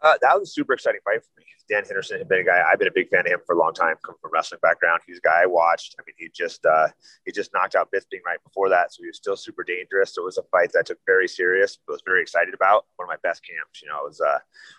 Uh, 0.00 0.14
that 0.20 0.38
was 0.38 0.48
a 0.48 0.52
super 0.52 0.72
exciting 0.72 1.00
fight 1.04 1.22
for 1.22 1.40
me. 1.40 1.46
Dan 1.68 1.84
Henderson 1.84 2.18
had 2.18 2.28
been 2.28 2.40
a 2.40 2.44
guy 2.44 2.62
I've 2.70 2.78
been 2.78 2.88
a 2.88 2.92
big 2.92 3.08
fan 3.08 3.20
of 3.20 3.26
him 3.26 3.40
for 3.46 3.54
a 3.54 3.58
long 3.58 3.72
time. 3.72 3.94
Come 4.04 4.16
from 4.20 4.30
a 4.30 4.32
wrestling 4.32 4.58
background, 4.62 5.00
he's 5.06 5.18
a 5.18 5.20
guy 5.20 5.42
I 5.42 5.46
watched. 5.46 5.94
I 5.98 6.02
mean, 6.06 6.14
he 6.18 6.28
just 6.34 6.66
uh, 6.66 6.88
he 7.24 7.32
just 7.32 7.52
knocked 7.54 7.76
out 7.76 7.88
Bisping 7.94 8.20
right 8.26 8.42
before 8.44 8.68
that, 8.68 8.92
so 8.92 9.02
he 9.02 9.06
was 9.06 9.16
still 9.16 9.36
super 9.36 9.62
dangerous. 9.62 10.14
So 10.14 10.22
it 10.22 10.26
was 10.26 10.38
a 10.38 10.42
fight 10.50 10.72
that 10.72 10.80
I 10.80 10.82
took 10.82 10.98
very 11.06 11.28
serious, 11.28 11.78
but 11.86 11.92
was 11.92 12.02
very 12.04 12.20
excited 12.20 12.52
about. 12.52 12.86
One 12.96 13.06
of 13.06 13.08
my 13.08 13.28
best 13.28 13.42
camps. 13.46 13.80
You 13.80 13.88
know, 13.88 14.00
I 14.00 14.02
was 14.02 14.20
uh, 14.20 14.38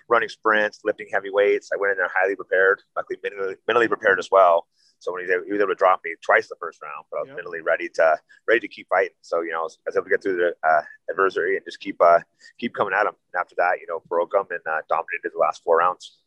running 0.09 0.29
sprints, 0.29 0.81
lifting 0.83 1.07
heavy 1.11 1.29
weights. 1.31 1.69
I 1.73 1.77
went 1.77 1.91
in 1.91 1.97
there 1.97 2.11
highly 2.13 2.35
prepared, 2.35 2.81
luckily 2.95 3.17
mentally, 3.23 3.55
mentally 3.65 3.87
prepared 3.87 4.19
as 4.19 4.29
well. 4.29 4.67
So 5.03 5.11
when 5.11 5.21
he 5.21 5.25
was, 5.25 5.35
able, 5.35 5.45
he 5.45 5.51
was 5.51 5.59
able 5.59 5.71
to 5.71 5.75
drop 5.75 5.99
me 6.05 6.15
twice 6.21 6.47
the 6.47 6.55
first 6.59 6.81
round, 6.81 7.05
but 7.11 7.17
I 7.17 7.21
was 7.21 7.27
yep. 7.27 7.35
mentally 7.35 7.61
ready 7.61 7.89
to 7.95 8.17
ready 8.47 8.61
to 8.61 8.67
keep 8.69 8.87
fighting. 8.87 9.13
So 9.21 9.41
you 9.41 9.51
know, 9.51 9.59
I 9.59 9.63
was, 9.63 9.77
I 9.85 9.89
was 9.89 9.97
able 9.97 10.05
to 10.05 10.09
get 10.09 10.23
through 10.23 10.37
the 10.37 10.55
uh, 10.67 10.81
adversary 11.09 11.57
and 11.57 11.65
just 11.65 11.81
keep 11.81 12.01
uh, 12.01 12.19
keep 12.57 12.73
coming 12.73 12.93
at 12.93 13.05
him. 13.05 13.13
And 13.33 13.39
after 13.41 13.55
that, 13.57 13.79
you 13.81 13.87
know, 13.87 14.01
broke 14.07 14.33
him 14.33 14.45
and 14.49 14.61
uh, 14.65 14.79
dominated 14.87 15.31
the 15.33 15.39
last 15.39 15.61
four 15.61 15.77
rounds. 15.77 16.19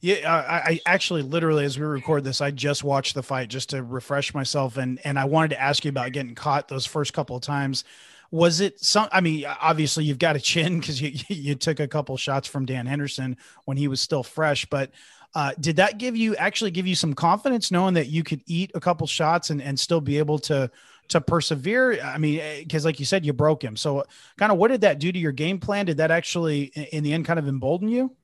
Yeah, 0.00 0.30
I, 0.30 0.56
I, 0.56 0.80
actually 0.86 1.22
literally 1.22 1.64
as 1.64 1.78
we 1.78 1.84
record 1.86 2.24
this, 2.24 2.40
I 2.40 2.50
just 2.50 2.84
watched 2.84 3.14
the 3.14 3.22
fight 3.22 3.48
just 3.48 3.70
to 3.70 3.82
refresh 3.82 4.34
myself, 4.34 4.78
and 4.78 4.98
and 5.04 5.18
I 5.18 5.26
wanted 5.26 5.50
to 5.50 5.60
ask 5.60 5.84
you 5.84 5.90
about 5.90 6.12
getting 6.12 6.34
caught 6.34 6.68
those 6.68 6.86
first 6.86 7.12
couple 7.12 7.36
of 7.36 7.42
times. 7.42 7.84
Was 8.30 8.60
it 8.60 8.80
some? 8.82 9.08
I 9.12 9.20
mean, 9.20 9.44
obviously 9.44 10.04
you've 10.04 10.18
got 10.18 10.36
a 10.36 10.40
chin 10.40 10.80
because 10.80 11.02
you 11.02 11.12
you 11.28 11.54
took 11.54 11.80
a 11.80 11.88
couple 11.88 12.16
shots 12.16 12.48
from 12.48 12.64
Dan 12.64 12.86
Henderson 12.86 13.36
when 13.66 13.76
he 13.76 13.88
was 13.88 14.00
still 14.00 14.22
fresh, 14.22 14.64
but 14.66 14.90
uh, 15.34 15.52
did 15.58 15.76
that 15.76 15.98
give 15.98 16.16
you 16.16 16.36
actually 16.36 16.70
give 16.70 16.86
you 16.86 16.94
some 16.94 17.14
confidence 17.14 17.70
knowing 17.70 17.94
that 17.94 18.08
you 18.08 18.22
could 18.22 18.42
eat 18.46 18.70
a 18.74 18.80
couple 18.80 19.06
shots 19.06 19.50
and 19.50 19.62
and 19.62 19.78
still 19.78 20.00
be 20.00 20.18
able 20.18 20.38
to 20.38 20.70
to 21.08 21.20
persevere? 21.20 22.00
I 22.02 22.18
mean, 22.18 22.40
because 22.58 22.84
eh, 22.84 22.88
like 22.88 23.00
you 23.00 23.06
said, 23.06 23.24
you 23.24 23.32
broke 23.32 23.64
him. 23.64 23.76
So, 23.76 24.04
kind 24.38 24.52
of, 24.52 24.58
what 24.58 24.68
did 24.68 24.82
that 24.82 24.98
do 24.98 25.10
to 25.10 25.18
your 25.18 25.32
game 25.32 25.58
plan? 25.58 25.86
Did 25.86 25.98
that 25.98 26.10
actually, 26.10 26.64
in 26.64 27.02
the 27.02 27.12
end, 27.12 27.24
kind 27.24 27.38
of 27.38 27.48
embolden 27.48 27.88
you? 27.88 28.14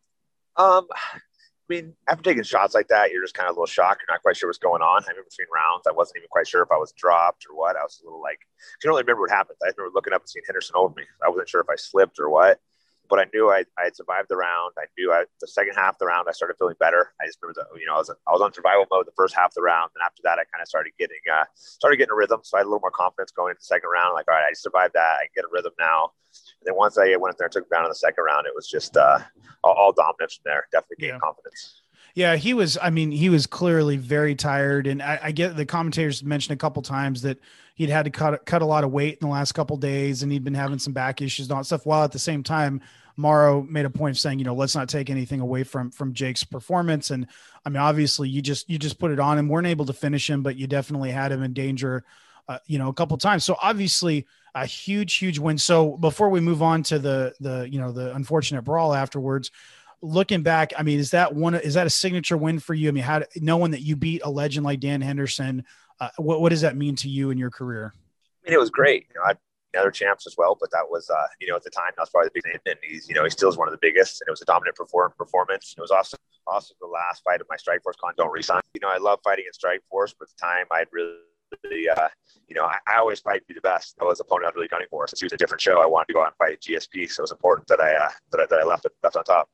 Um, 0.56 0.87
I 0.90 1.75
mean, 1.75 1.94
after 2.08 2.22
taking 2.22 2.43
shots 2.43 2.75
like 2.75 2.88
that, 2.88 3.11
you're 3.11 3.22
just 3.22 3.34
kind 3.34 3.49
of 3.49 3.56
a 3.56 3.61
little 3.61 3.66
shocked. 3.66 4.02
You're 4.02 4.14
not 4.14 4.22
quite 4.22 4.37
sure 4.37 4.49
what's 4.49 4.58
going 4.58 4.82
on. 4.82 5.02
I 5.02 5.11
remember 5.11 5.28
between 5.31 5.49
rounds, 5.54 5.87
I 5.87 5.93
wasn't 5.93 6.19
even 6.19 6.28
quite 6.31 6.49
sure 6.49 6.62
if 6.62 6.70
I 6.72 6.76
was 6.76 6.93
dropped 6.93 7.46
or 7.49 7.56
what. 7.56 7.76
I 7.76 7.82
was 7.82 8.00
a 8.02 8.06
little 8.06 8.22
like, 8.22 8.40
I 8.40 8.76
don't 8.82 8.90
really 8.90 9.02
remember 9.02 9.22
what 9.22 9.31
happened. 9.31 9.58
I 9.62 9.70
remember 9.76 9.94
looking 9.94 10.12
up 10.12 10.22
and 10.22 10.28
seeing 10.28 10.44
Henderson 10.46 10.76
over 10.76 10.94
me. 10.94 11.04
I 11.25 11.28
wasn't 11.28 11.49
sure 11.49 11.61
if 11.61 11.69
I 11.70 11.76
slipped 11.76 12.19
or 12.19 12.31
what 12.31 12.61
but 13.08 13.19
I 13.19 13.26
knew 13.32 13.50
I, 13.50 13.64
I 13.78 13.84
had 13.84 13.96
survived 13.96 14.28
the 14.28 14.37
round. 14.37 14.75
I 14.78 14.84
knew 14.96 15.12
I, 15.12 15.25
the 15.40 15.49
second 15.49 15.75
half 15.75 15.94
of 15.94 15.99
the 15.99 16.06
round, 16.06 16.26
I 16.28 16.32
started 16.32 16.56
feeling 16.58 16.76
better. 16.78 17.12
I 17.20 17.26
just 17.26 17.38
remember, 17.43 17.64
the, 17.72 17.81
you 17.81 17.87
know, 17.87 17.94
I 17.94 17.99
was, 17.99 18.10
I 18.10 18.32
was 18.32 18.40
on 18.40 18.52
survival 18.52 18.87
mode 18.90 19.06
the 19.06 19.16
first 19.16 19.34
half 19.34 19.50
of 19.50 19.55
the 19.55 19.62
round. 19.62 19.90
And 19.94 20.02
after 20.05 20.20
that, 20.25 20.38
I 20.38 20.44
kind 20.52 20.62
of 20.62 20.69
started 20.69 20.93
getting, 20.99 21.20
uh, 21.32 21.44
started 21.55 21.96
getting 21.96 22.12
a 22.12 22.16
rhythm. 22.16 22.40
So 22.43 22.56
I 22.56 22.60
had 22.60 22.66
a 22.66 22.69
little 22.69 22.81
more 22.81 22.90
confidence 22.90 23.32
going 23.32 23.50
into 23.50 23.60
the 23.60 23.66
second 23.66 23.90
round. 23.90 24.14
Like, 24.14 24.26
all 24.28 24.34
right, 24.34 24.44
I 24.49 24.52
survived 24.52 24.94
that. 24.94 25.16
I 25.20 25.28
get 25.34 25.44
a 25.44 25.49
rhythm 25.52 25.72
now. 25.78 26.12
And 26.60 26.66
then 26.66 26.76
once 26.76 26.99
I 26.99 27.16
went 27.16 27.34
in 27.34 27.38
there 27.38 27.46
and 27.46 27.52
took 27.52 27.64
him 27.64 27.72
down 27.72 27.84
in 27.84 27.90
the 27.90 27.96
second 27.96 28.25
round, 28.25 28.46
it 28.46 28.52
was 28.55 28.69
just, 28.69 28.96
uh, 28.96 29.20
all, 29.64 29.75
all 29.75 29.93
dominance 29.93 30.37
from 30.37 30.44
there. 30.44 30.66
Definitely 30.72 31.06
gained 31.06 31.14
yeah. 31.14 31.26
confidence. 31.26 31.82
Yeah, 32.14 32.37
he 32.37 32.52
was. 32.52 32.76
I 32.82 32.90
mean, 32.90 33.12
he 33.12 33.28
was 33.28 33.46
clearly 33.46 33.96
very 33.96 34.34
tired, 34.34 34.88
and 34.88 35.00
I, 35.00 35.20
I, 35.22 35.31
get 35.31 35.56
the 35.56 35.64
commentators 35.64 36.25
mentioned 36.25 36.52
a 36.52 36.56
couple 36.56 36.82
times 36.82 37.22
that 37.22 37.38
he'd 37.78 37.90
had 37.90 38.04
to 38.04 38.10
cut 38.10 38.44
cut 38.44 38.60
a 38.60 38.66
lot 38.66 38.84
of 38.84 38.90
weight 38.90 39.19
in 39.20 39.26
the 39.26 39.32
last 39.32 39.52
couple 39.52 39.76
days, 39.76 40.22
and 40.22 40.30
he'd 40.30 40.44
been 40.44 40.52
having 40.52 40.80
some 40.80 40.92
back 40.92 41.22
issues 41.22 41.46
and 41.46 41.52
all 41.52 41.60
that 41.60 41.64
stuff. 41.64 41.86
While 41.86 42.02
at 42.02 42.12
the 42.12 42.19
same 42.19 42.42
time, 42.42 42.82
Mauro 43.16 43.62
made 43.62 43.87
a 43.87 43.90
point 43.90 44.16
of 44.16 44.20
saying, 44.20 44.40
you 44.40 44.44
know, 44.44 44.54
let's 44.54 44.75
not 44.75 44.88
take 44.88 45.08
anything 45.08 45.40
away 45.40 45.62
from 45.62 45.90
from 45.90 46.12
Jake's 46.12 46.44
performance. 46.44 47.11
And 47.11 47.28
I 47.64 47.70
mean, 47.70 47.78
obviously, 47.78 48.28
you 48.28 48.42
just 48.42 48.68
you 48.68 48.78
just 48.78 48.99
put 48.99 49.12
it 49.12 49.20
on 49.20 49.38
him. 49.38 49.49
weren't 49.49 49.68
able 49.68 49.87
to 49.87 49.92
finish 49.92 50.28
him, 50.28 50.42
but 50.42 50.56
you 50.56 50.66
definitely 50.66 51.12
had 51.12 51.30
him 51.30 51.42
in 51.42 51.52
danger, 51.52 52.04
uh, 52.49 52.58
you 52.66 52.78
know, 52.78 52.88
a 52.88 52.92
couple 52.94 53.16
times. 53.16 53.44
So 53.44 53.56
obviously, 53.62 54.26
a 54.56 54.66
huge, 54.66 55.14
huge 55.14 55.38
win. 55.38 55.56
So 55.56 55.97
before 55.99 56.30
we 56.30 56.40
move 56.40 56.62
on 56.62 56.82
to 56.85 56.99
the 56.99 57.32
the 57.38 57.68
you 57.70 57.80
know 57.80 57.92
the 57.92 58.12
unfortunate 58.14 58.62
brawl 58.62 58.92
afterwards, 58.92 59.52
looking 60.02 60.42
back, 60.42 60.73
I 60.76 60.82
mean, 60.82 60.99
is 60.99 61.12
that 61.12 61.32
one? 61.32 61.54
Is 61.54 61.75
that 61.75 61.87
a 61.87 61.90
signature 61.90 62.37
win 62.37 62.58
for 62.58 62.75
you? 62.75 62.88
I 62.88 62.92
mean, 62.92 63.04
how 63.04 63.23
knowing 63.37 63.70
that 63.70 63.82
you 63.82 63.94
beat 63.94 64.23
a 64.25 64.30
legend 64.30 64.66
like 64.66 64.80
Dan 64.80 65.00
Henderson, 65.00 65.64
uh, 66.00 66.11
what 66.17 66.40
what 66.40 66.50
does 66.50 66.61
that 66.61 66.76
mean 66.76 66.97
to 66.97 67.09
you 67.09 67.31
in 67.31 67.38
your 67.38 67.50
career? 67.50 67.93
I 68.45 68.50
mean, 68.50 68.55
it 68.55 68.61
was 68.61 68.71
great. 68.71 69.07
You 69.09 69.21
know, 69.21 69.26
I 69.26 69.35
other 69.76 69.90
champs 69.90 70.26
as 70.26 70.37
well. 70.37 70.57
But 70.59 70.71
that 70.71 70.85
was, 70.88 71.11
uh, 71.11 71.26
you 71.40 71.49
know, 71.49 71.57
at 71.57 71.64
the 71.64 71.71
time, 71.71 71.90
that 71.97 72.02
was 72.02 72.11
probably 72.11 72.31
the 72.35 72.40
big 72.43 72.47
name. 72.47 72.61
And 72.67 72.76
he's, 72.83 73.09
you 73.09 73.14
know, 73.14 73.25
he 73.25 73.31
still 73.31 73.49
is 73.49 73.57
one 73.57 73.69
of 73.69 73.73
the 73.73 73.78
biggest. 73.81 74.21
And 74.23 74.28
it 74.28 74.31
was 74.31 74.43
a 74.43 74.47
dominant 74.47 74.76
perform- 74.76 75.12
performance. 75.19 75.75
It 75.76 75.81
was 75.81 75.90
also, 75.90 76.17
also 76.47 76.75
the 76.81 76.87
last 76.87 77.23
fight 77.25 77.40
of 77.40 77.47
my 77.50 77.57
Strikeforce 77.57 77.97
con. 78.00 78.14
Don't 78.17 78.33
resign. 78.33 78.61
You 78.75 78.81
know, 78.81 78.88
I 78.88 78.99
love 78.99 79.21
fighting 79.23 79.45
in 79.47 79.52
Strikeforce, 79.52 80.14
but 80.19 80.28
at 80.28 80.37
the 80.37 80.40
time, 80.40 80.67
I'd 80.71 80.88
really, 80.93 81.88
uh, 81.88 82.09
you 82.47 82.55
know, 82.55 82.64
I, 82.64 82.76
I, 82.87 82.99
always 82.99 83.21
fight 83.21 83.40
to 83.40 83.47
be 83.47 83.55
the 83.55 83.61
best. 83.61 83.97
I 84.00 84.05
was 84.05 84.21
opponent 84.21 84.47
I 84.47 84.49
was 84.49 84.57
really 84.57 84.69
gunning 84.69 84.87
for. 84.90 85.07
Since 85.07 85.21
he 85.21 85.26
was 85.26 85.33
a 85.33 85.37
different 85.37 85.61
show, 85.61 85.81
I 85.81 85.87
wanted 85.87 86.09
to 86.09 86.14
go 86.14 86.23
out 86.23 86.28
and 86.28 86.37
fight 86.37 86.61
GSP. 86.61 87.11
So 87.11 87.21
it 87.21 87.25
was 87.25 87.33
important 87.33 87.67
that 87.69 87.81
I, 87.81 87.95
uh, 87.95 88.11
that 88.33 88.40
I, 88.40 88.47
that 88.47 88.61
I 88.61 88.64
left 88.64 88.85
it 88.85 88.93
left 89.02 89.17
on 89.17 89.25
top. 89.25 89.49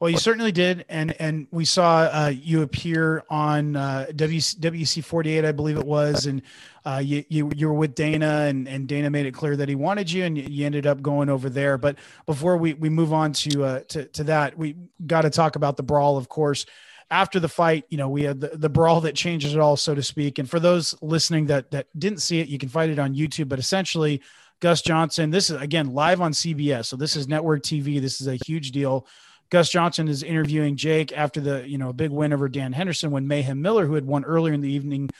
Well, 0.00 0.10
you 0.10 0.18
certainly 0.18 0.50
did, 0.50 0.84
and 0.88 1.14
and 1.20 1.46
we 1.52 1.64
saw 1.64 2.08
uh, 2.12 2.32
you 2.34 2.62
appear 2.62 3.22
on 3.30 3.76
uh, 3.76 4.06
WEC 4.10 5.04
48, 5.04 5.44
I 5.44 5.52
believe 5.52 5.76
it 5.76 5.86
was, 5.86 6.26
and 6.26 6.42
uh, 6.84 7.00
you, 7.04 7.24
you 7.28 7.50
you 7.54 7.68
were 7.68 7.74
with 7.74 7.94
Dana, 7.94 8.46
and, 8.48 8.66
and 8.66 8.88
Dana 8.88 9.10
made 9.10 9.26
it 9.26 9.32
clear 9.32 9.56
that 9.56 9.68
he 9.68 9.76
wanted 9.76 10.10
you, 10.10 10.24
and 10.24 10.36
you 10.36 10.66
ended 10.66 10.86
up 10.86 11.02
going 11.02 11.28
over 11.28 11.48
there. 11.48 11.78
But 11.78 11.98
before 12.26 12.56
we, 12.56 12.74
we 12.74 12.88
move 12.88 13.12
on 13.12 13.32
to 13.34 13.64
uh, 13.64 13.80
to 13.88 14.06
to 14.06 14.24
that, 14.24 14.58
we 14.58 14.76
got 15.06 15.22
to 15.22 15.30
talk 15.30 15.56
about 15.56 15.76
the 15.76 15.82
brawl, 15.82 16.16
of 16.16 16.28
course. 16.28 16.66
After 17.10 17.38
the 17.38 17.48
fight, 17.48 17.84
you 17.90 17.98
know, 17.98 18.08
we 18.08 18.22
had 18.22 18.40
the, 18.40 18.48
the 18.48 18.70
brawl 18.70 19.02
that 19.02 19.14
changes 19.14 19.54
it 19.54 19.60
all, 19.60 19.76
so 19.76 19.94
to 19.94 20.02
speak. 20.02 20.38
And 20.38 20.48
for 20.48 20.58
those 20.58 20.94
listening 21.02 21.46
that 21.46 21.70
that 21.70 21.86
didn't 21.96 22.22
see 22.22 22.40
it, 22.40 22.48
you 22.48 22.58
can 22.58 22.70
find 22.70 22.90
it 22.90 22.98
on 22.98 23.14
YouTube. 23.14 23.48
But 23.50 23.58
essentially, 23.58 24.22
Gus 24.60 24.82
Johnson, 24.82 25.30
this 25.30 25.50
is 25.50 25.60
again 25.60 25.92
live 25.92 26.20
on 26.20 26.32
CBS, 26.32 26.86
so 26.86 26.96
this 26.96 27.14
is 27.14 27.28
network 27.28 27.62
TV. 27.62 28.00
This 28.00 28.20
is 28.20 28.26
a 28.26 28.38
huge 28.46 28.72
deal. 28.72 29.06
Gus 29.52 29.68
Johnson 29.68 30.08
is 30.08 30.22
interviewing 30.22 30.76
Jake 30.76 31.12
after 31.12 31.38
the 31.38 31.68
you 31.68 31.76
know 31.76 31.92
big 31.92 32.10
win 32.10 32.32
over 32.32 32.48
Dan 32.48 32.72
Henderson 32.72 33.10
when 33.10 33.28
Mayhem 33.28 33.60
Miller, 33.60 33.84
who 33.84 33.92
had 33.92 34.06
won 34.06 34.24
earlier 34.24 34.54
in 34.54 34.62
the 34.62 34.72
evening, 34.72 35.10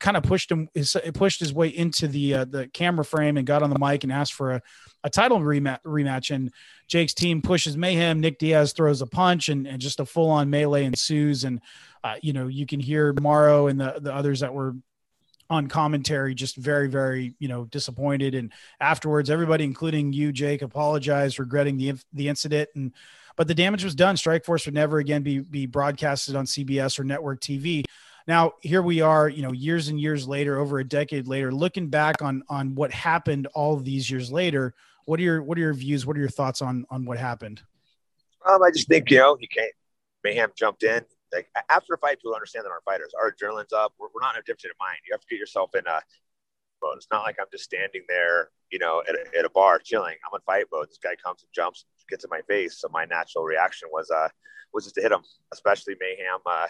kind 0.00 0.16
of 0.16 0.24
pushed 0.24 0.50
him 0.50 0.68
his, 0.74 0.96
pushed 1.14 1.38
his 1.38 1.54
way 1.54 1.68
into 1.68 2.08
the 2.08 2.34
uh, 2.34 2.44
the 2.46 2.66
camera 2.66 3.04
frame 3.04 3.36
and 3.36 3.46
got 3.46 3.62
on 3.62 3.70
the 3.70 3.78
mic 3.78 4.02
and 4.02 4.12
asked 4.12 4.34
for 4.34 4.54
a, 4.54 4.62
a 5.04 5.08
title 5.08 5.38
rematch, 5.38 5.82
rematch. 5.84 6.34
And 6.34 6.50
Jake's 6.88 7.14
team 7.14 7.42
pushes 7.42 7.76
Mayhem. 7.76 8.18
Nick 8.18 8.40
Diaz 8.40 8.72
throws 8.72 9.02
a 9.02 9.06
punch 9.06 9.48
and, 9.48 9.68
and 9.68 9.80
just 9.80 10.00
a 10.00 10.04
full 10.04 10.30
on 10.30 10.50
melee 10.50 10.84
ensues. 10.84 11.44
And 11.44 11.60
uh, 12.02 12.16
you 12.22 12.32
know 12.32 12.48
you 12.48 12.66
can 12.66 12.80
hear 12.80 13.14
Mauro 13.20 13.68
and 13.68 13.80
the 13.80 14.00
the 14.00 14.12
others 14.12 14.40
that 14.40 14.52
were 14.52 14.74
on 15.48 15.68
commentary 15.68 16.34
just 16.34 16.56
very 16.56 16.88
very 16.88 17.36
you 17.38 17.46
know 17.46 17.66
disappointed 17.66 18.34
and 18.34 18.52
afterwards 18.80 19.28
everybody 19.28 19.64
including 19.64 20.12
you 20.12 20.30
jake 20.30 20.62
apologized 20.62 21.40
regretting 21.40 21.76
the 21.76 21.92
the 22.12 22.28
incident 22.28 22.68
and 22.76 22.92
but 23.40 23.48
the 23.48 23.54
damage 23.54 23.82
was 23.82 23.94
done. 23.94 24.16
Strikeforce 24.16 24.66
would 24.66 24.74
never 24.74 24.98
again 24.98 25.22
be 25.22 25.38
be 25.38 25.64
broadcasted 25.64 26.36
on 26.36 26.44
CBS 26.44 27.00
or 27.00 27.04
network 27.04 27.40
TV. 27.40 27.86
Now 28.26 28.52
here 28.60 28.82
we 28.82 29.00
are, 29.00 29.30
you 29.30 29.40
know, 29.40 29.52
years 29.52 29.88
and 29.88 29.98
years 29.98 30.28
later, 30.28 30.58
over 30.58 30.78
a 30.78 30.84
decade 30.84 31.26
later, 31.26 31.50
looking 31.50 31.88
back 31.88 32.20
on 32.20 32.42
on 32.50 32.74
what 32.74 32.92
happened 32.92 33.46
all 33.54 33.72
of 33.72 33.82
these 33.82 34.10
years 34.10 34.30
later. 34.30 34.74
What 35.06 35.18
are 35.20 35.22
your 35.22 35.42
what 35.42 35.56
are 35.56 35.62
your 35.62 35.72
views? 35.72 36.04
What 36.04 36.18
are 36.18 36.20
your 36.20 36.28
thoughts 36.28 36.60
on 36.60 36.84
on 36.90 37.06
what 37.06 37.16
happened? 37.16 37.62
Um, 38.44 38.62
I 38.62 38.70
just 38.70 38.88
think 38.88 39.10
you 39.10 39.16
know 39.16 39.38
you 39.40 39.48
can't. 39.48 39.72
Mayhem 40.22 40.50
jumped 40.54 40.82
in. 40.82 41.02
Like 41.32 41.48
after 41.70 41.94
a 41.94 41.98
fight, 41.98 42.18
people 42.18 42.34
understand 42.34 42.66
that 42.66 42.70
our 42.72 42.82
fighters. 42.84 43.14
Our 43.18 43.32
adrenaline's 43.32 43.72
up. 43.72 43.94
We're, 43.98 44.08
we're 44.14 44.20
not 44.20 44.34
in 44.34 44.40
a 44.40 44.42
different 44.42 44.76
mind. 44.78 44.98
You 45.08 45.14
have 45.14 45.22
to 45.22 45.26
get 45.30 45.38
yourself 45.38 45.74
in 45.74 45.86
a 45.86 46.02
It's 46.96 47.08
not 47.10 47.22
like 47.22 47.36
I'm 47.40 47.46
just 47.50 47.64
standing 47.64 48.02
there, 48.08 48.50
you 48.70 48.78
know, 48.78 49.02
at 49.08 49.14
a, 49.14 49.38
at 49.38 49.44
a 49.44 49.50
bar 49.50 49.78
chilling. 49.78 50.16
I'm 50.24 50.34
in 50.34 50.42
fight 50.46 50.66
mode. 50.72 50.88
This 50.88 50.98
guy 51.02 51.16
comes 51.16 51.42
and 51.42 51.50
jumps, 51.54 51.86
gets 52.08 52.24
in 52.24 52.30
my 52.30 52.40
face. 52.48 52.80
So 52.80 52.88
my 52.92 53.04
natural 53.04 53.44
reaction 53.44 53.88
was 53.92 54.10
uh 54.10 54.28
was 54.72 54.84
just 54.84 54.94
to 54.96 55.02
hit 55.02 55.12
him. 55.12 55.22
Especially 55.52 55.94
Mayhem. 56.00 56.40
Uh, 56.46 56.66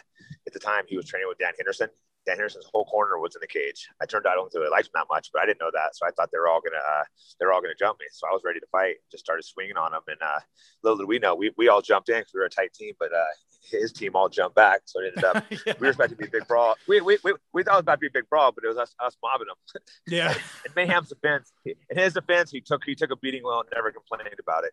at 0.47 0.53
the 0.53 0.59
time, 0.59 0.85
he 0.89 0.97
was 0.97 1.07
training 1.07 1.29
with 1.29 1.39
Dan 1.39 1.53
Henderson. 1.57 1.89
Dan 2.27 2.37
Henderson's 2.37 2.67
whole 2.73 2.85
corner 2.85 3.19
was 3.19 3.35
in 3.35 3.41
the 3.41 3.47
cage. 3.47 3.89
I 4.03 4.07
turned 4.07 4.27
out 4.27 4.33
I 4.33 4.35
don't 4.35 4.53
really 4.55 4.69
like 4.69 4.85
him 4.85 4.93
that 4.95 5.07
much, 5.11 5.31
but 5.33 5.43
I 5.43 5.47
didn't 5.47 5.61
know 5.61 5.71
that, 5.73 5.97
so 5.97 6.07
I 6.07 6.11
thought 6.11 6.29
they 6.31 6.39
were 6.39 6.49
all 6.49 6.61
gonna 6.61 6.77
uh, 6.77 7.05
they 7.39 7.47
were 7.47 7.53
all 7.53 7.63
gonna 7.63 7.75
jump 7.79 7.99
me. 7.99 8.07
So 8.13 8.29
I 8.29 8.33
was 8.33 8.43
ready 8.45 8.61
to 8.61 8.67
fight. 8.71 8.97
Just 9.11 9.25
started 9.25 9.43
swinging 9.43 9.77
on 9.77 9.95
him, 9.95 10.03
and 10.07 10.21
uh, 10.21 10.41
little 10.83 10.99
did 10.99 11.09
we 11.09 11.19
know, 11.19 11.35
we, 11.35 11.51
we 11.57 11.69
all 11.69 11.81
jumped 11.81 12.11
in 12.11 12.21
because 12.21 12.33
we 12.35 12.41
were 12.41 12.47
a 12.47 12.51
tight 12.51 12.75
team, 12.75 12.95
but 12.99 13.13
uh, 13.13 13.33
his 13.63 13.93
team 13.93 14.13
all 14.15 14.29
jumped 14.29 14.57
back. 14.57 14.83
So 14.85 15.01
it 15.01 15.13
ended 15.17 15.25
up 15.25 15.45
yeah. 15.67 15.75
we 15.79 15.87
were 15.87 15.89
expecting 15.89 16.17
to 16.17 16.23
be 16.23 16.29
a 16.29 16.41
big 16.41 16.49
brawl. 16.49 16.77
We, 16.89 17.01
we, 17.01 17.19
we, 17.23 17.35
we 17.53 17.63
thought 17.63 17.75
it 17.75 17.77
was 17.77 17.83
about 17.83 17.95
to 17.95 17.99
be 17.99 18.07
a 18.07 18.11
big 18.13 18.29
brawl, 18.29 18.53
but 18.53 18.65
it 18.65 18.69
was 18.69 18.77
us 18.77 18.95
us 19.01 19.17
mobbing 19.23 19.49
him. 19.49 19.83
Yeah. 20.07 20.35
in 20.67 20.73
Mayhem's 20.75 21.09
defense, 21.09 21.53
in 21.65 21.75
his 21.91 22.15
defense, 22.15 22.51
he 22.51 22.61
took 22.61 22.83
he 22.85 22.95
took 22.95 23.11
a 23.11 23.17
beating 23.17 23.43
well 23.45 23.61
and 23.61 23.69
never 23.75 23.93
complained 23.93 24.37
about 24.41 24.65
it. 24.65 24.73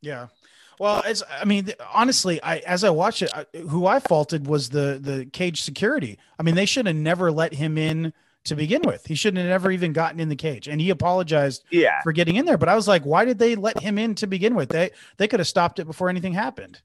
Yeah. 0.00 0.28
Well, 0.78 1.02
it's 1.06 1.22
I 1.30 1.44
mean, 1.44 1.72
honestly, 1.92 2.42
I 2.42 2.58
as 2.58 2.84
I 2.84 2.90
watched 2.90 3.22
it, 3.22 3.30
I, 3.34 3.46
who 3.56 3.86
I 3.86 4.00
faulted 4.00 4.46
was 4.46 4.70
the 4.70 4.98
the 5.00 5.26
cage 5.32 5.62
security. 5.62 6.18
I 6.38 6.42
mean, 6.42 6.54
they 6.54 6.66
should 6.66 6.86
have 6.86 6.96
never 6.96 7.32
let 7.32 7.54
him 7.54 7.78
in 7.78 8.12
to 8.44 8.54
begin 8.54 8.82
with. 8.82 9.06
He 9.06 9.14
shouldn't 9.14 9.38
have 9.38 9.48
never 9.48 9.70
even 9.70 9.92
gotten 9.92 10.20
in 10.20 10.28
the 10.28 10.36
cage, 10.36 10.68
and 10.68 10.80
he 10.80 10.90
apologized 10.90 11.64
yeah. 11.70 12.00
for 12.02 12.12
getting 12.12 12.36
in 12.36 12.44
there. 12.44 12.58
But 12.58 12.68
I 12.68 12.76
was 12.76 12.86
like, 12.86 13.04
why 13.04 13.24
did 13.24 13.38
they 13.38 13.56
let 13.56 13.80
him 13.80 13.98
in 13.98 14.14
to 14.16 14.26
begin 14.26 14.54
with? 14.54 14.68
They 14.68 14.90
they 15.16 15.26
could 15.26 15.40
have 15.40 15.48
stopped 15.48 15.78
it 15.78 15.86
before 15.86 16.08
anything 16.08 16.34
happened 16.34 16.80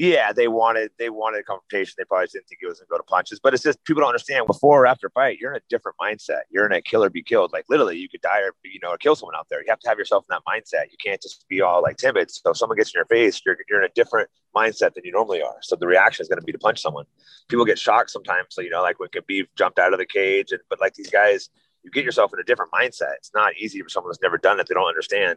yeah, 0.00 0.32
they 0.32 0.48
wanted 0.48 0.92
they 0.98 1.10
wanted 1.10 1.40
a 1.40 1.42
confrontation. 1.42 1.94
They 1.98 2.04
probably 2.04 2.26
didn't 2.32 2.48
think 2.48 2.60
it 2.62 2.66
was 2.66 2.78
going 2.78 2.86
to 2.86 2.90
go 2.90 2.96
to 2.96 3.02
punches. 3.02 3.38
But 3.38 3.52
it's 3.52 3.62
just 3.62 3.84
people 3.84 4.00
don't 4.00 4.08
understand. 4.08 4.46
Before 4.46 4.82
or 4.82 4.86
after 4.86 5.08
a 5.08 5.10
fight, 5.10 5.36
you're 5.38 5.52
in 5.52 5.58
a 5.58 5.64
different 5.68 5.98
mindset. 5.98 6.40
You're 6.48 6.64
in 6.64 6.72
a 6.72 6.80
kill 6.80 7.04
or 7.04 7.10
be 7.10 7.22
killed. 7.22 7.52
Like 7.52 7.66
literally, 7.68 7.98
you 7.98 8.08
could 8.08 8.22
die 8.22 8.40
or 8.40 8.54
you 8.64 8.80
know 8.82 8.88
or 8.88 8.96
kill 8.96 9.14
someone 9.14 9.36
out 9.36 9.48
there. 9.50 9.60
You 9.60 9.66
have 9.68 9.80
to 9.80 9.88
have 9.90 9.98
yourself 9.98 10.24
in 10.30 10.34
that 10.34 10.42
mindset. 10.48 10.90
You 10.90 10.96
can't 11.04 11.20
just 11.20 11.46
be 11.50 11.60
all 11.60 11.82
like 11.82 11.98
timid. 11.98 12.30
So 12.30 12.52
if 12.52 12.56
someone 12.56 12.78
gets 12.78 12.94
in 12.94 12.98
your 12.98 13.04
face, 13.04 13.42
you're 13.44 13.58
you're 13.68 13.82
in 13.82 13.90
a 13.90 13.92
different 13.94 14.30
mindset 14.56 14.94
than 14.94 15.04
you 15.04 15.12
normally 15.12 15.42
are. 15.42 15.58
So 15.60 15.76
the 15.76 15.86
reaction 15.86 16.22
is 16.22 16.28
going 16.28 16.40
to 16.40 16.46
be 16.46 16.52
to 16.52 16.58
punch 16.58 16.80
someone. 16.80 17.04
People 17.48 17.66
get 17.66 17.78
shocked 17.78 18.08
sometimes. 18.08 18.46
So 18.52 18.62
you 18.62 18.70
know, 18.70 18.80
like 18.80 19.00
when 19.00 19.10
Khabib 19.10 19.48
jumped 19.54 19.78
out 19.78 19.92
of 19.92 19.98
the 19.98 20.06
cage, 20.06 20.50
and 20.52 20.62
but 20.70 20.80
like 20.80 20.94
these 20.94 21.10
guys, 21.10 21.50
you 21.82 21.90
get 21.90 22.06
yourself 22.06 22.32
in 22.32 22.40
a 22.40 22.44
different 22.44 22.72
mindset. 22.72 23.16
It's 23.18 23.32
not 23.34 23.52
easy 23.58 23.82
for 23.82 23.90
someone 23.90 24.08
that's 24.10 24.22
never 24.22 24.38
done 24.38 24.60
it. 24.60 24.66
They 24.66 24.74
don't 24.74 24.88
understand. 24.88 25.36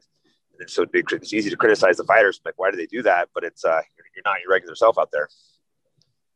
And 0.60 0.70
so 0.70 0.86
it's 0.93 1.34
easy 1.34 1.50
to 1.50 1.58
criticize 1.58 1.98
the 1.98 2.03
fighters. 2.03 2.39
Like, 2.46 2.53
why 2.58 2.72
do 2.72 2.77
they 2.77 2.86
do 2.86 3.01
that? 3.03 3.29
But 3.34 3.43
it's 3.43 3.65
uh, 3.65 3.82
you're 4.15 4.24
not 4.25 4.41
your 4.41 4.51
regular 4.51 4.75
self 4.75 4.98
out 4.98 5.12
there. 5.12 5.27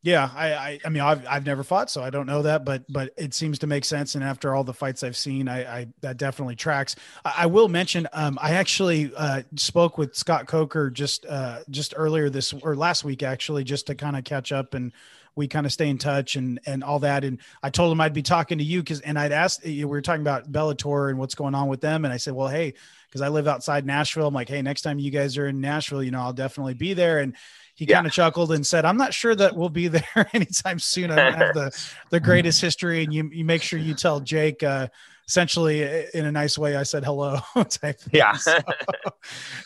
Yeah, 0.03 0.29
I, 0.36 0.53
I, 0.53 0.79
I 0.86 0.89
mean, 0.89 1.01
I've, 1.01 1.25
I've 1.27 1.46
never 1.46 1.63
fought, 1.63 1.89
so 1.89 2.01
I 2.01 2.12
don't 2.12 2.27
know 2.27 2.43
that, 2.43 2.63
but, 2.63 2.86
but 2.88 3.12
it 3.17 3.34
seems 3.34 3.60
to 3.60 3.67
make 3.67 3.84
sense. 3.84 4.15
And 4.15 4.24
after 4.24 4.55
all 4.55 4.63
the 4.63 4.74
fights 4.74 5.03
I've 5.03 5.17
seen, 5.17 5.50
I, 5.50 5.79
I 5.79 5.88
that 6.01 6.17
definitely 6.17 6.55
tracks. 6.55 6.96
I, 7.25 7.34
I 7.39 7.46
will 7.48 7.67
mention, 7.67 8.07
um, 8.13 8.38
I 8.41 8.53
actually 8.53 9.12
uh, 9.17 9.41
spoke 9.55 9.98
with 9.98 10.15
Scott 10.15 10.48
Coker 10.48 10.89
just, 10.89 11.25
uh, 11.25 11.60
just 11.69 11.93
earlier 11.98 12.29
this 12.29 12.53
or 12.53 12.75
last 12.75 13.03
week, 13.03 13.24
actually, 13.24 13.63
just 13.63 13.88
to 13.88 13.96
kind 13.96 14.15
of 14.15 14.24
catch 14.24 14.51
up 14.51 14.75
and 14.75 14.93
we 15.38 15.48
kind 15.48 15.65
of 15.65 15.72
stay 15.72 15.88
in 15.88 15.98
touch 15.98 16.36
and 16.36 16.60
and 16.65 16.84
all 16.84 17.00
that. 17.00 17.24
And 17.24 17.39
I 17.62 17.69
told 17.69 17.91
him 17.91 18.01
I'd 18.01 18.13
be 18.13 18.24
talking 18.24 18.57
to 18.57 18.63
you 18.63 18.81
because 18.81 19.00
and 19.01 19.17
I'd 19.17 19.31
asked 19.31 19.63
we 19.63 19.86
were 19.86 20.01
talking 20.01 20.22
about 20.22 20.51
Bellator 20.51 21.10
and 21.10 21.19
what's 21.19 21.36
going 21.36 21.55
on 21.55 21.67
with 21.67 21.79
them, 21.79 22.03
and 22.03 22.13
I 22.13 22.17
said, 22.17 22.34
well, 22.34 22.48
hey, 22.48 22.74
because 23.07 23.22
I 23.22 23.29
live 23.29 23.48
outside 23.48 23.86
Nashville, 23.86 24.27
I'm 24.27 24.34
like, 24.34 24.50
hey, 24.50 24.62
next 24.62 24.81
time 24.81 25.00
you 25.00 25.12
guys 25.12 25.38
are 25.38 25.48
in 25.48 25.62
Nashville, 25.62 26.03
you 26.03 26.12
know, 26.12 26.22
I'll 26.22 26.34
definitely 26.34 26.74
be 26.74 26.93
there. 26.93 27.19
And 27.19 27.36
he 27.77 27.86
yeah. 27.86 27.96
kind 27.96 28.07
of 28.07 28.12
chuckled 28.12 28.51
and 28.51 28.65
said, 28.65 28.86
I'm 28.86 28.98
not 28.98 29.13
sure 29.13 29.36
that 29.36 29.55
we'll 29.55 29.69
be 29.69 29.88
there 29.88 30.29
anytime 30.34 30.79
soon. 30.79 31.12
I 31.12 31.15
don't 31.15 31.34
have 31.36 31.53
the 31.53 31.88
the 32.10 32.19
greatest 32.19 32.60
history, 32.67 33.03
and 33.03 33.13
you 33.13 33.29
you 33.31 33.46
make 33.46 33.62
sure 33.62 33.79
you 33.79 33.93
tell 33.93 34.19
Jake. 34.19 34.63
Uh, 34.63 34.88
essentially 35.29 35.81
in 36.13 36.25
a 36.25 36.31
nice 36.31 36.57
way 36.57 36.77
i 36.77 36.84
said 36.84 37.03
hello 37.03 37.38
type 37.69 38.00
yeah 38.13 38.31
so, 38.31 38.57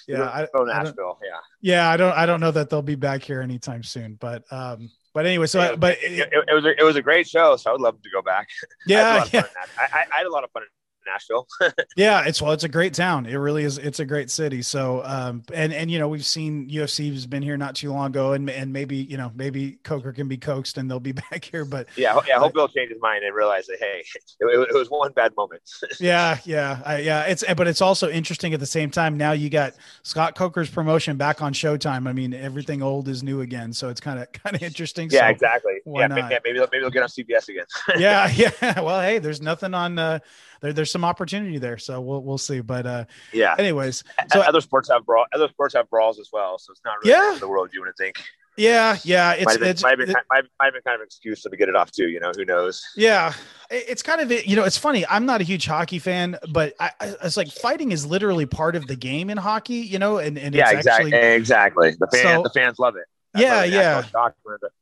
yeah 0.08 0.24
I, 0.24 0.48
Nashville. 0.56 1.20
I 1.22 1.26
yeah 1.28 1.40
yeah 1.62 1.90
i 1.92 1.98
don't 1.98 2.18
i 2.18 2.26
don't 2.26 2.40
know 2.40 2.50
that 2.50 2.72
they'll 2.72 2.82
be 2.82 2.96
back 2.96 3.22
here 3.22 3.42
anytime 3.42 3.84
soon 3.84 4.16
but 4.16 4.44
um 4.52 4.90
but 5.14 5.26
anyway, 5.26 5.46
so 5.46 5.60
yeah, 5.60 5.76
but 5.76 5.98
it, 6.02 6.20
it, 6.20 6.30
it, 6.48 6.54
was 6.54 6.66
a, 6.66 6.80
it 6.80 6.84
was 6.84 6.96
a 6.96 7.02
great 7.02 7.28
show, 7.28 7.58
so 7.58 7.70
I 7.70 7.74
would 7.74 7.82
love 7.82 8.02
to 8.02 8.10
go 8.10 8.22
back. 8.22 8.48
Yeah, 8.88 9.26
I 9.26 9.30
yeah. 9.34 9.44
I, 9.78 10.06
I, 10.14 10.18
had 10.20 10.26
a 10.26 10.32
lot 10.32 10.46
of 10.46 10.52
fun 10.52 10.64
Nashville. 11.06 11.48
yeah, 11.96 12.24
it's 12.26 12.42
well, 12.42 12.52
it's 12.52 12.64
a 12.64 12.70
great 12.70 12.94
town. 12.94 13.26
It 13.26 13.36
really 13.36 13.64
is. 13.64 13.78
It's 13.78 14.00
a 14.00 14.06
great 14.06 14.30
city. 14.30 14.62
So, 14.62 15.02
um, 15.04 15.44
and 15.54 15.74
and 15.74 15.90
you 15.90 16.00
know, 16.00 16.08
we've 16.08 16.26
seen 16.26 16.70
UFC 16.70 17.12
has 17.14 17.26
been 17.26 17.44
here 17.44 17.58
not 17.58 17.76
too 17.76 17.92
long 17.92 18.08
ago, 18.08 18.34
and 18.34 18.50
and 18.50 18.72
maybe 18.72 18.98
you 18.98 19.18
know, 19.18 19.32
maybe 19.36 19.74
Coker 19.84 20.12
can 20.12 20.28
be 20.28 20.38
coaxed 20.38 20.78
and 20.78 20.90
they'll 20.90 21.00
be 21.00 21.12
back 21.32 21.46
here. 21.46 21.66
But 21.66 21.88
yeah, 21.96 22.20
yeah, 22.28 22.38
I 22.38 22.40
hope 22.40 22.54
he'll 22.54 22.68
change 22.68 22.90
his 22.90 23.02
mind 23.02 23.24
and 23.24 23.36
realize 23.36 23.68
that 23.68 23.78
hey, 23.80 24.04
it, 24.40 24.70
it 24.70 24.74
was 24.74 24.90
one 24.90 25.12
bad 25.12 25.36
moment. 25.36 25.62
yeah, 26.00 26.38
yeah, 26.46 26.82
I, 26.86 27.00
yeah. 27.00 27.24
It's 27.24 27.44
but 27.56 27.68
it's 27.68 27.82
also 27.82 28.10
interesting 28.10 28.54
at 28.54 28.60
the 28.60 28.66
same 28.66 28.92
time. 28.92 29.18
Now 29.18 29.32
you 29.32 29.50
got 29.50 29.74
Scott 30.04 30.36
Coker's 30.36 30.70
promotion 30.70 31.18
back 31.18 31.42
on 31.42 31.54
Showtime. 31.54 32.08
I 32.08 32.14
mean, 32.14 32.34
everything 32.34 32.82
old 32.82 33.08
is 33.08 33.24
new 33.24 33.42
again, 33.42 33.74
so 33.74 33.90
it's 33.90 34.02
kind 34.02 34.20
of 34.20 34.32
kind 34.32 34.56
of 34.56 34.62
interesting. 34.62 35.10
Yeah, 35.12 35.28
so 35.28 35.32
exactly. 35.32 35.80
yeah, 35.86 36.08
maybe, 36.08 36.22
maybe 36.22 36.58
they'll, 36.58 36.68
maybe 36.72 36.82
they'll 36.82 36.90
get 36.90 37.04
on 37.04 37.10
CBS 37.10 37.50
again. 37.50 37.66
yeah, 37.98 38.30
yeah. 38.30 38.82
Well, 38.82 39.02
hey, 39.02 39.20
there's 39.20 39.42
nothing 39.42 39.74
on. 39.74 40.00
Uh, 40.00 40.20
there, 40.62 40.74
there's 40.74 40.92
some 40.92 41.04
opportunity 41.04 41.58
there. 41.58 41.78
So 41.78 42.00
we'll 42.02 42.24
we'll 42.24 42.38
see. 42.38 42.62
But 42.62 42.86
uh, 42.86 43.06
yeah. 43.34 43.56
Anyways, 43.58 44.04
so 44.32 44.42
other 44.42 44.62
sports 44.62 44.90
have 44.90 45.06
brawl. 45.06 45.26
Other 45.34 45.50
sports 45.50 45.74
have 45.74 45.90
brawls 45.90 46.20
as 46.20 46.30
well. 46.32 46.58
So 46.58 46.72
it's 46.72 46.82
not 46.86 46.96
really 47.04 47.12
yeah. 47.12 47.38
the 47.40 47.48
world 47.48 47.70
you 47.74 47.82
want 47.82 47.96
to 47.96 48.04
think. 48.04 48.18
Yeah, 48.58 48.98
yeah, 49.04 49.32
it's 49.32 49.46
might 49.46 49.52
have, 49.54 49.60
been, 49.62 49.70
it's, 49.70 49.82
might, 49.82 49.90
have 49.92 50.00
been, 50.00 50.10
it, 50.10 50.16
might, 50.30 50.44
might 50.60 50.66
have 50.66 50.74
been 50.74 50.82
kind 50.84 50.96
of 50.96 51.02
an 51.02 51.06
excuse 51.06 51.42
to 51.42 51.50
get 51.56 51.70
it 51.70 51.76
off 51.76 51.90
too. 51.90 52.10
You 52.10 52.20
know, 52.20 52.32
who 52.36 52.44
knows? 52.44 52.86
Yeah, 52.98 53.34
it's 53.70 54.04
kind 54.04 54.20
of 54.20 54.30
you 54.46 54.58
know, 54.58 54.66
it's 54.66 54.78
funny. 54.78 55.06
I'm 55.08 55.26
not 55.26 55.40
a 55.40 55.46
huge 55.46 55.66
hockey 55.66 56.00
fan, 56.00 56.38
but 56.50 56.74
I, 56.80 56.92
it's 57.24 57.38
like 57.38 57.48
fighting 57.48 57.94
is 57.94 58.06
literally 58.06 58.46
part 58.46 58.76
of 58.76 58.88
the 58.88 58.98
game 58.98 59.30
in 59.30 59.38
hockey. 59.38 59.76
You 59.76 60.00
know, 60.00 60.18
and 60.18 60.38
and 60.38 60.54
yeah, 60.54 60.70
exactly, 60.70 61.14
actually, 61.14 61.36
exactly. 61.36 61.92
The 61.98 62.08
fans, 62.08 62.24
so, 62.24 62.44
the 62.44 62.50
fans 62.50 62.78
love 62.78 62.98
it. 62.98 63.06
Yeah, 63.36 63.64
yeah. 63.64 64.04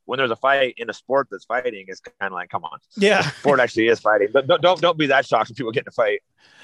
When 0.06 0.18
there's 0.18 0.30
a 0.30 0.36
fight 0.36 0.74
in 0.76 0.90
a 0.90 0.92
sport 0.92 1.28
that's 1.30 1.44
fighting, 1.44 1.84
it's 1.88 2.00
kind 2.00 2.14
of 2.20 2.32
like, 2.32 2.50
come 2.50 2.64
on. 2.64 2.78
Yeah, 2.96 3.22
sport 3.22 3.60
actually 3.60 3.88
is 3.88 4.00
fighting, 4.00 4.28
but 4.32 4.46
don't 4.46 4.60
don't, 4.60 4.80
don't 4.80 4.98
be 4.98 5.06
that 5.06 5.26
shocked 5.26 5.50
when 5.50 5.54
people 5.54 5.72
get 5.72 5.84
in 5.84 5.88
a 5.88 5.92
fight. 5.92 6.20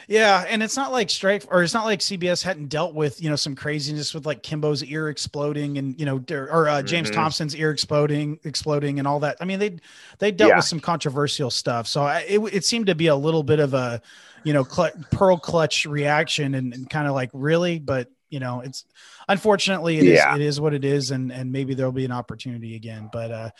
Yeah, 0.09 0.45
and 0.49 0.63
it's 0.63 0.77
not 0.77 0.93
like 0.93 1.11
strike 1.11 1.45
or 1.51 1.63
it's 1.63 1.75
not 1.75 1.85
like 1.85 1.99
CBS 1.99 2.43
hadn't 2.43 2.69
dealt 2.69 2.95
with 2.95 3.23
you 3.23 3.29
know 3.29 3.37
some 3.37 3.55
craziness 3.57 4.15
with 4.15 4.25
like 4.25 4.43
Kimbo's 4.43 4.83
ear 4.85 5.09
exploding 5.09 5.79
and 5.79 5.99
you 5.99 6.07
know 6.07 6.23
or 6.31 6.69
uh, 6.69 6.83
James 6.83 7.09
mm-hmm. 7.09 7.21
Thompson's 7.21 7.57
ear 7.57 7.71
exploding 7.71 8.39
exploding 8.45 8.99
and 8.99 9.07
all 9.09 9.21
that. 9.21 9.37
I 9.41 9.45
mean 9.45 9.59
they 9.59 9.79
they 10.19 10.31
dealt 10.31 10.51
yeah. 10.51 10.57
with 10.57 10.65
some 10.65 10.81
controversial 10.81 11.51
stuff, 11.51 11.89
so 11.89 12.03
I, 12.03 12.21
it 12.29 12.39
it 12.53 12.65
seemed 12.65 12.87
to 12.87 12.95
be 12.95 13.09
a 13.09 13.17
little 13.17 13.43
bit 13.43 13.59
of 13.59 13.75
a 13.75 14.01
you 14.45 14.53
know 14.53 14.63
cl- 14.63 14.93
pearl 15.11 15.39
clutch 15.39 15.87
reaction 15.87 16.55
and, 16.55 16.73
and 16.73 16.89
kind 16.89 17.09
of 17.09 17.15
like 17.15 17.31
really, 17.33 17.81
but 17.81 18.09
you 18.29 18.41
know 18.41 18.61
it's 18.61 18.85
unfortunately 19.29 19.99
it 19.99 20.05
yeah. 20.05 20.31
is, 20.33 20.37
it 20.37 20.43
is 20.43 20.61
what 20.61 20.75
it 20.75 20.85
is 20.85 21.11
and 21.11 21.33
and 21.33 21.53
maybe 21.53 21.75
there'll 21.75 21.93
be 21.93 22.05
an 22.05 22.13
opportunity 22.13 22.77
again, 22.77 23.09
but 23.13 23.31
uh 23.31 23.51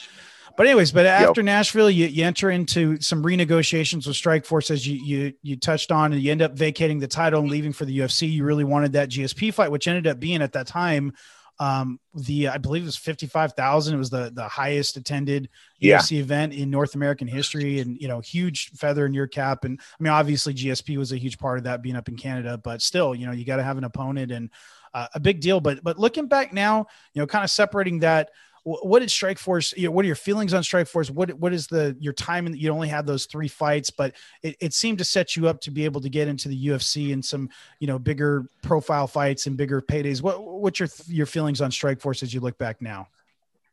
but 0.57 0.67
anyways, 0.67 0.91
but 0.91 1.05
after 1.05 1.43
yep. 1.43 1.47
Nashville, 1.47 1.91
you, 1.91 2.07
you 2.07 2.25
enter 2.25 2.51
into 2.51 2.99
some 3.01 3.23
renegotiations 3.23 4.07
with 4.07 4.17
Strikeforce 4.17 4.71
as 4.71 4.87
you 4.87 4.97
you 4.97 5.33
you 5.43 5.57
touched 5.57 5.93
on, 5.93 6.13
and 6.13 6.23
you 6.23 6.33
end 6.33 6.41
up 6.41 6.53
vacating 6.53 6.99
the 6.99 7.07
title 7.07 7.41
and 7.41 7.51
leaving 7.51 7.75
for 7.75 7.85
the 7.85 7.99
UFC. 7.99 8.31
You 8.33 8.45
really 8.45 8.65
wanted 8.65 8.93
that 8.93 9.11
GSP 9.11 9.53
fight, 9.53 9.71
which 9.71 9.87
ended 9.87 10.07
up 10.07 10.19
being 10.19 10.41
at 10.41 10.53
that 10.53 10.67
time 10.67 11.13
um 11.59 11.99
the 12.15 12.49
i 12.49 12.59
believe 12.59 12.83
it 12.83 12.87
was 12.87 12.97
55,000 12.97 13.95
it 13.95 13.99
was 13.99 14.11
the 14.11 14.31
the 14.35 14.47
highest 14.47 14.97
attended 14.97 15.49
yeah. 15.79 15.99
UFC 15.99 16.19
event 16.19 16.53
in 16.53 16.71
North 16.71 16.95
American 16.95 17.29
history 17.29 17.81
and 17.81 18.01
you 18.01 18.09
know 18.09 18.21
huge 18.21 18.71
feather 18.71 19.05
in 19.07 19.13
your 19.13 19.27
cap. 19.27 19.65
And 19.65 19.79
I 19.81 20.03
mean 20.03 20.13
obviously 20.13 20.55
GSP 20.55 20.97
was 20.97 21.13
a 21.13 21.19
huge 21.19 21.39
part 21.39 21.59
of 21.59 21.65
that 21.65 21.83
being 21.83 21.97
up 21.97 22.09
in 22.09 22.17
Canada 22.17 22.59
but 22.59 22.83
still 22.83 23.15
you 23.15 23.27
know 23.27 23.33
you 23.33 23.45
got 23.45 23.57
to 23.57 23.63
have 23.63 23.79
an 23.79 23.85
opponent 23.85 24.33
and 24.33 24.51
uh, 24.95 25.09
a 25.15 25.21
big 25.21 25.41
deal. 25.41 25.61
But 25.61 25.83
but 25.83 25.99
looking 25.99 26.29
back 26.29 26.53
now 26.53 26.87
you 27.13 27.21
know 27.21 27.27
kind 27.27 27.45
of 27.45 27.51
separating 27.51 28.01
that 28.01 28.31
what 28.67 28.99
did 28.99 29.11
Strikeforce? 29.11 29.77
You 29.77 29.85
know, 29.85 29.93
what 29.93 30.05
are 30.05 30.07
your 30.07 30.17
feelings 30.17 30.53
on 30.53 30.65
Strikeforce? 30.65 31.09
What 31.09 31.33
what 31.35 31.53
is 31.53 31.69
the 31.69 31.97
your 32.01 32.13
time? 32.13 32.47
And 32.47 32.59
you 32.59 32.71
only 32.71 32.89
had 32.89 33.07
those 33.07 33.27
three 33.27 33.47
fights, 33.47 33.91
but 33.91 34.17
it, 34.43 34.57
it 34.61 34.75
seemed 34.75 34.99
to 34.99 35.05
set 35.05 35.37
you 35.37 35.47
up 35.47 35.61
to 35.61 35.71
be 35.71 35.85
able 35.85 36.01
to 36.01 36.09
get 36.09 36.27
into 36.27 36.49
the 36.49 36.67
UFC 36.67 37.13
and 37.13 37.25
some 37.25 37.49
you 37.79 37.87
know 37.87 37.97
bigger 37.97 38.51
profile 38.63 39.07
fights 39.07 39.47
and 39.47 39.57
bigger 39.57 39.81
paydays. 39.81 40.21
What 40.21 40.43
what's 40.43 40.81
your 40.81 40.89
your 41.07 41.27
feelings 41.27 41.61
on 41.61 41.71
Strikeforce 41.71 42.25
as 42.25 42.35
you 42.35 42.41
look 42.41 42.59
back 42.59 42.83
now? 42.83 43.07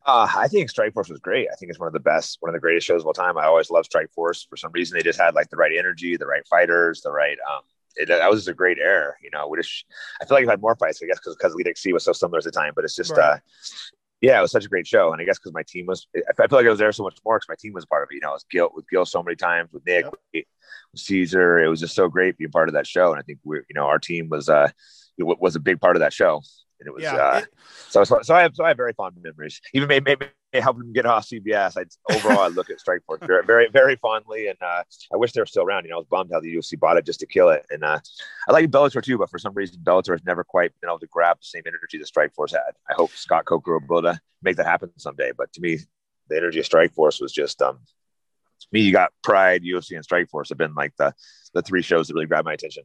Uh, 0.06 0.28
I 0.36 0.48
think 0.48 0.70
Strikeforce 0.70 1.10
was 1.10 1.20
great. 1.20 1.48
I 1.52 1.56
think 1.56 1.72
it's 1.72 1.80
one 1.80 1.88
of 1.88 1.94
the 1.94 2.00
best, 2.00 2.38
one 2.42 2.50
of 2.50 2.54
the 2.54 2.60
greatest 2.60 2.86
shows 2.86 3.02
of 3.02 3.08
all 3.08 3.14
time. 3.14 3.38
I 3.38 3.46
always 3.46 3.72
love 3.72 3.86
Strikeforce. 3.86 4.48
For 4.48 4.58
some 4.58 4.72
reason, 4.74 4.96
they 4.96 5.04
just 5.04 5.20
had 5.20 5.34
like 5.34 5.50
the 5.50 5.58
right 5.58 5.72
energy, 5.76 6.18
the 6.18 6.28
right 6.28 6.46
fighters, 6.48 7.02
the 7.02 7.12
right 7.12 7.38
um, 7.52 7.62
it, 7.96 8.08
that 8.08 8.30
was 8.30 8.48
a 8.48 8.54
great 8.54 8.78
era. 8.78 9.14
You 9.24 9.30
know, 9.32 9.48
we 9.48 9.58
just 9.58 9.86
I 10.22 10.26
feel 10.26 10.36
like 10.36 10.44
I've 10.44 10.50
had 10.50 10.62
more 10.62 10.76
fights, 10.76 11.02
I 11.02 11.08
guess, 11.08 11.20
because 11.20 11.36
because 11.36 11.54
Elite 11.54 11.68
XC 11.68 11.94
was 11.94 12.04
so 12.04 12.14
similar 12.14 12.38
at 12.38 12.44
the 12.44 12.52
time. 12.52 12.74
But 12.76 12.86
it's 12.86 12.96
just, 12.96 13.12
right. 13.12 13.20
uh, 13.20 13.38
yeah, 14.24 14.40
it 14.40 14.42
was 14.42 14.52
such 14.52 14.66
a 14.66 14.70
great 14.70 14.88
show, 14.88 15.12
and 15.12 15.22
I 15.22 15.26
guess 15.26 15.38
because 15.38 15.54
my 15.54 15.64
team 15.68 15.86
was, 15.86 16.08
I 16.16 16.48
feel 16.48 16.58
like 16.58 16.66
I 16.66 16.70
was 16.70 16.80
there 16.80 16.92
so 16.92 17.04
much 17.04 17.18
more 17.24 17.38
because 17.38 17.50
my 17.50 17.56
team 17.60 17.74
was 17.74 17.86
part 17.86 18.04
of 18.04 18.10
it. 18.10 18.16
You 18.16 18.22
know, 18.22 18.30
it 18.30 18.34
was 18.34 18.46
Gil 18.50 18.70
with 18.74 18.90
Gil 18.90 19.06
so 19.06 19.22
many 19.22 19.36
times 19.36 19.72
with 19.72 19.86
Nick, 19.86 20.06
yep. 20.06 20.14
with 20.34 20.46
Cesar. 20.96 21.60
It 21.60 21.68
was 21.68 21.80
just 21.80 21.94
so 21.94 22.08
great 22.08 22.38
being 22.38 22.50
part 22.50 22.70
of 22.70 22.74
that 22.74 22.88
show, 22.88 23.12
and 23.12 23.20
I 23.20 23.22
think 23.22 23.40
we, 23.44 23.58
you 23.58 23.76
know, 23.76 23.86
our 23.86 24.00
team 24.00 24.30
was 24.30 24.50
uh 24.50 24.70
was 25.20 25.56
a 25.56 25.60
big 25.60 25.80
part 25.80 25.96
of 25.96 26.00
that 26.00 26.12
show 26.12 26.42
and 26.80 26.88
it 26.88 26.94
was 26.94 27.04
yeah, 27.04 27.16
uh, 27.16 27.38
it, 27.38 27.48
so, 27.90 28.04
so 28.04 28.20
so 28.24 28.36
I 28.36 28.42
have 28.42 28.56
so 28.56 28.64
I 28.64 28.70
have 28.70 28.78
very 28.78 28.94
fond 28.94 29.16
memories. 29.22 29.62
Even 29.74 29.88
maybe 29.88 30.04
maybe 30.06 30.26
helping 30.62 30.84
him 30.84 30.94
get 30.94 31.06
off 31.06 31.28
CBS. 31.28 31.78
I 31.78 32.14
overall 32.14 32.42
I 32.44 32.48
look 32.48 32.70
at 32.70 32.78
Strikeforce 32.80 33.26
very 33.26 33.46
very 33.46 33.70
very 33.70 33.96
fondly, 33.96 34.48
and 34.48 34.58
uh, 34.62 34.84
I 35.14 35.18
wish 35.18 35.32
they 35.32 35.42
were 35.42 35.46
still 35.46 35.64
around. 35.64 35.86
You 35.86 35.92
know, 35.92 35.98
I 35.98 36.00
was 36.00 36.08
bummed 36.08 36.32
how 36.34 36.40
the 36.40 36.54
UFC 36.54 36.80
bought 36.80 36.98
it 36.98 37.06
just 37.06 37.20
to 37.22 37.26
kill 37.26 37.50
it, 37.50 37.66
and 37.70 37.84
uh, 37.84 38.00
I 38.48 38.52
like 38.52 38.70
Bellator 38.70 39.04
too, 39.04 39.18
but 39.18 39.30
for 39.30 39.40
some 39.40 39.54
reason 39.54 39.80
Bellator 39.84 40.12
has 40.12 40.24
never 40.26 40.44
quite 40.44 40.72
been 40.80 40.90
able 40.90 41.00
to 41.00 41.08
grab 41.08 41.38
the 41.38 41.46
same 41.46 41.64
energy 41.66 41.98
that 41.98 42.12
Strikeforce 42.12 42.52
had. 42.52 42.74
I 42.90 42.94
hope 42.94 43.12
Scott 43.12 43.46
Coker 43.46 43.74
will 43.74 43.80
be 43.80 43.86
able 43.86 44.02
to 44.14 44.22
make 44.42 44.58
that 44.58 44.66
happen 44.66 44.92
someday. 44.98 45.32
But 45.36 45.52
to 45.54 45.62
me, 45.62 45.80
the 46.30 46.38
energy 46.38 46.60
of 46.60 46.66
Strikeforce 46.68 47.22
was 47.22 47.32
just 47.32 47.62
um. 47.62 47.80
Me, 48.72 48.80
you 48.80 48.94
got 48.94 49.12
Pride, 49.24 49.62
UFC, 49.64 49.96
and 49.96 50.08
Strikeforce 50.08 50.50
have 50.50 50.58
been 50.58 50.74
like 50.74 50.94
the 50.98 51.14
the 51.54 51.62
three 51.62 51.82
shows 51.82 52.08
that 52.08 52.14
really 52.14 52.28
grabbed 52.28 52.46
my 52.46 52.54
attention. 52.54 52.84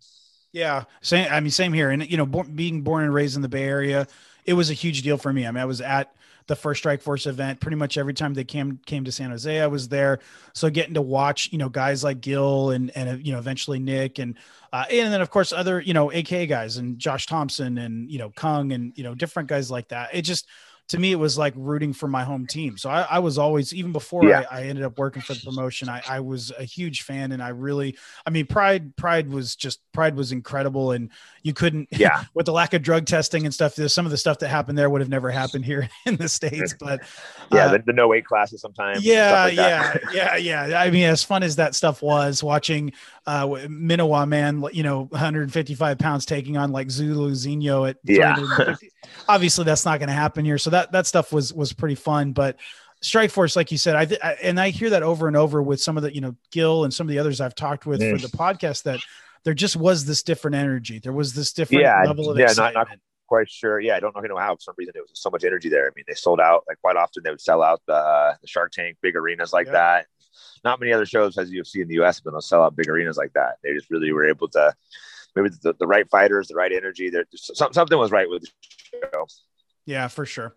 Yeah, 0.53 0.85
same. 1.03 1.29
I 1.31 1.41
mean, 1.41 1.51
same 1.51 1.73
here. 1.73 1.91
And 1.91 2.11
you 2.11 2.17
know, 2.17 2.27
being 2.27 2.83
born 2.83 3.05
and 3.05 3.15
raised 3.15 3.37
in 3.37 3.43
the 3.43 3.49
Bay 3.49 3.65
Area, 3.65 4.07
it 4.45 4.55
was 4.55 4.71
a 4.71 4.75
huge 4.75 5.03
deal 5.03 5.19
for 5.19 5.33
me. 5.33 5.47
I 5.47 5.51
mean, 5.51 5.61
I 5.61 5.67
was 5.67 5.81
at 5.81 6.15
the 6.49 6.57
first 6.57 6.83
Strikeforce 6.83 7.27
event 7.27 7.61
pretty 7.61 7.77
much 7.77 7.97
every 7.97 8.15
time 8.15 8.35
they 8.35 8.43
came 8.43 8.81
came 8.87 9.05
to 9.05 9.13
San 9.13 9.31
Jose. 9.31 9.61
I 9.61 9.67
was 9.67 9.89
there, 9.89 10.19
so 10.55 10.69
getting 10.69 10.95
to 10.95 11.03
watch 11.03 11.51
you 11.53 11.59
know 11.59 11.69
guys 11.69 12.03
like 12.03 12.21
Gil 12.21 12.71
and 12.71 12.91
and 12.97 13.25
you 13.25 13.33
know 13.33 13.39
eventually 13.39 13.79
Nick 13.79 14.19
and 14.19 14.35
uh, 14.73 14.85
and 14.91 15.13
then 15.13 15.21
of 15.21 15.31
course 15.31 15.53
other 15.53 15.81
you 15.81 15.95
know 15.95 16.11
AK 16.11 16.49
guys 16.49 16.79
and 16.79 16.99
Josh 16.99 17.27
Thomson 17.27 17.79
and 17.79 18.11
you 18.11 18.19
know 18.19 18.31
Cung 18.31 18.73
and 18.73 18.93
you 18.97 19.05
know 19.05 19.15
different 19.15 19.49
guys 19.49 19.71
like 19.71 19.89
that. 19.89 20.11
It 20.13 20.23
just 20.23 20.49
to 20.89 20.99
me, 20.99 21.13
it 21.13 21.17
was 21.17 21.37
like 21.37 21.53
rooting 21.57 21.93
for 21.93 22.09
my 22.09 22.25
home 22.25 22.47
team. 22.47 22.79
So 22.79 22.89
I, 22.89 23.03
I 23.03 23.19
was 23.19 23.37
always, 23.37 23.75
even 23.75 23.93
before 23.93 24.25
yeah. 24.25 24.45
I, 24.51 24.61
I, 24.61 24.63
ended 24.65 24.85
up 24.85 24.99
working 24.99 25.21
for 25.21 25.35
the 25.35 25.41
promotion, 25.41 25.89
I, 25.91 26.03
I, 26.09 26.21
was 26.21 26.51
a 26.59 26.65
huge 26.65 27.03
fan. 27.03 27.33
And 27.33 27.43
I 27.43 27.51
really, 27.51 27.97
I 28.27 28.31
mean, 28.31 28.47
Pride, 28.47 28.97
Pride 28.97 29.29
was 29.29 29.55
just, 29.55 29.81
Pride 29.93 30.17
was 30.17 30.33
incredible. 30.33 30.93
And 30.93 31.11
you 31.43 31.53
couldn't, 31.53 31.89
yeah, 31.93 32.25
with 32.33 32.47
the 32.47 32.53
lack 32.53 32.73
of 32.73 32.83
drug 32.83 33.05
testing 33.05 33.45
and 33.45 33.53
stuff, 33.53 33.75
some 33.75 34.07
of 34.07 34.11
the 34.11 34.17
stuff 34.17 34.39
that 34.39 34.49
happened 34.49 34.79
there 34.79 34.89
would 34.89 35.03
have 35.03 35.11
never 35.11 35.31
happened 35.31 35.67
here 35.67 35.91
in 36.07 36.17
the 36.17 36.29
States. 36.29 36.75
But 36.89 37.01
yeah, 37.53 37.67
uh, 37.67 37.73
the, 37.73 37.79
the, 37.87 37.93
no 37.93 38.09
weight 38.09 38.25
classes 38.25 38.61
sometimes. 38.61 39.05
Yeah, 39.05 39.45
like 39.45 39.57
yeah, 39.57 39.97
yeah, 40.13 40.37
yeah. 40.37 40.81
I 40.81 40.91
mean, 40.91 41.05
as 41.05 41.25
fun 41.25 41.43
as 41.43 41.57
that 41.57 41.75
stuff 41.75 42.03
was 42.03 42.43
watching 42.43 42.93
uh, 43.27 43.47
Minowaman, 43.47 44.73
you 44.73 44.85
know, 44.85 45.03
155 45.11 45.99
pounds 45.99 46.25
taking 46.25 46.57
on 46.57 46.71
like 46.71 46.89
Zuluzinho 46.89 47.91
at 47.91 47.97
yeah. 48.05 48.77
Obviously, 49.29 49.65
that's 49.65 49.85
not 49.85 49.99
going 49.99 50.09
to 50.09 50.15
happen 50.15 50.45
here. 50.45 50.57
So 50.57 50.71
that 50.71 50.78
that 50.93 51.07
stuff 51.07 51.33
was 51.33 51.53
was 51.53 51.73
pretty 51.73 51.95
fun. 51.95 52.33
But 52.33 52.57
Strikeforce, 53.03 53.57
like 53.57 53.71
you 53.71 53.79
said, 53.79 53.97
I, 53.97 54.05
th- 54.05 54.21
I, 54.23 54.33
and 54.43 54.59
I 54.59 54.71
hear 54.71 54.91
that 54.91 55.03
over 55.03 55.29
and 55.29 55.37
over 55.37 55.63
with 55.63 55.81
some 55.81 55.97
of 55.97 56.03
the 56.03 56.15
you 56.15 56.21
know 56.21 56.37
Gil 56.51 56.85
and 56.85 56.93
some 56.93 57.07
of 57.07 57.11
the 57.11 57.19
others 57.19 57.41
I've 57.41 57.55
talked 57.55 57.87
with 57.87 58.01
mm. 58.01 58.13
for 58.13 58.27
the 58.27 58.37
podcast 58.37 58.85
that 58.85 59.01
there 59.45 59.55
just 59.55 59.77
was 59.77 60.05
this 60.05 60.23
different 60.23 60.57
energy. 60.57 60.99
There 60.99 61.13
was 61.13 61.35
this 61.35 61.53
different 61.53 61.83
yeah, 61.83 62.03
level 62.05 62.31
of 62.31 62.39
yeah, 62.39 62.45
excitement. 62.45 62.75
Not, 62.75 62.89
not 62.89 62.99
quite 63.29 63.51
sure. 63.51 63.81
Yeah, 63.81 63.97
I 63.97 64.01
don't 64.01 64.15
know, 64.15 64.21
know 64.23 64.37
how 64.37 64.57
for 64.57 64.61
some 64.61 64.75
reason 64.79 64.93
there 64.95 65.03
was 65.03 65.11
so 65.15 65.31
much 65.31 65.45
energy 65.45 65.69
there. 65.69 65.87
I 65.87 65.91
mean, 65.95 66.05
they 66.09 66.15
sold 66.15 66.41
out 66.41 66.65
like 66.69 66.81
quite 66.81 66.97
often. 66.97 67.23
They 67.23 67.31
would 67.31 67.41
sell 67.41 67.63
out 67.63 67.81
the, 67.87 67.95
uh, 67.95 68.35
the 68.41 68.49
Shark 68.49 68.73
Tank 68.73 68.97
big 69.01 69.17
arenas 69.17 69.53
like 69.53 69.67
yeah. 69.67 69.73
that 69.73 70.07
not 70.65 70.81
many 70.81 70.93
other 70.93 71.07
shows 71.07 71.39
as 71.39 71.51
UFC 71.51 71.83
in 71.83 71.89
the 71.89 72.01
US 72.03 72.17
have 72.17 72.25
been 72.25 72.33
able 72.33 72.41
to 72.41 72.47
sell 72.47 72.63
out 72.63 72.77
big 72.77 72.89
arenas 72.89 73.17
like 73.17 73.33
that. 73.35 73.57
They 73.63 73.75
just 73.75 73.91
really 73.91 74.13
were 74.13 74.29
able 74.29 74.49
to 74.49 74.75
maybe 75.35 75.51
the, 75.63 75.75
the 75.79 75.87
right 75.87 76.09
fighters, 76.11 76.49
the 76.49 76.55
right 76.55 76.73
energy. 76.73 77.11
There, 77.11 77.25
something 77.35 77.99
was 77.99 78.11
right 78.11 78.29
with 78.29 78.43
the 78.43 79.09
show. 79.13 79.27
Yeah, 79.89 80.07
for 80.09 80.27
sure. 80.27 80.53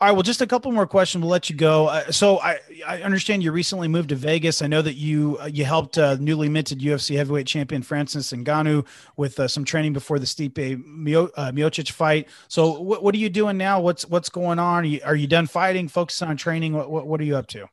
All 0.00 0.06
right. 0.06 0.12
Well, 0.12 0.22
just 0.22 0.40
a 0.40 0.46
couple 0.46 0.70
more 0.70 0.86
questions. 0.86 1.22
We'll 1.22 1.30
let 1.32 1.50
you 1.50 1.56
go. 1.56 1.88
Uh, 1.88 2.12
so 2.12 2.38
I, 2.38 2.60
I 2.86 3.02
understand 3.02 3.42
you 3.42 3.50
recently 3.50 3.88
moved 3.88 4.10
to 4.10 4.14
Vegas. 4.14 4.62
I 4.62 4.68
know 4.68 4.80
that 4.80 4.94
you 4.94 5.38
uh, 5.40 5.46
you 5.46 5.64
helped 5.64 5.98
uh, 5.98 6.16
newly 6.20 6.48
minted 6.48 6.78
UFC 6.78 7.16
heavyweight 7.16 7.48
champion 7.48 7.82
Francis 7.82 8.32
Ngannou 8.32 8.86
with 9.16 9.40
uh, 9.40 9.48
some 9.48 9.64
training 9.64 9.92
before 9.92 10.20
the 10.20 10.24
Stipe 10.24 10.56
uh, 10.56 11.50
Miocic 11.50 11.90
fight. 11.90 12.28
So 12.46 12.80
what, 12.80 13.02
what 13.02 13.12
are 13.12 13.18
you 13.18 13.28
doing 13.28 13.58
now? 13.58 13.80
What's 13.80 14.06
what's 14.06 14.28
going 14.28 14.60
on? 14.60 14.84
Are 14.84 14.86
you, 14.86 15.00
are 15.04 15.16
you 15.16 15.26
done 15.26 15.48
fighting? 15.48 15.88
Focusing 15.88 16.28
on 16.28 16.36
training? 16.36 16.72
What, 16.72 16.88
what, 16.88 17.08
what 17.08 17.20
are 17.20 17.24
you 17.24 17.36
up 17.36 17.48
to? 17.48 17.64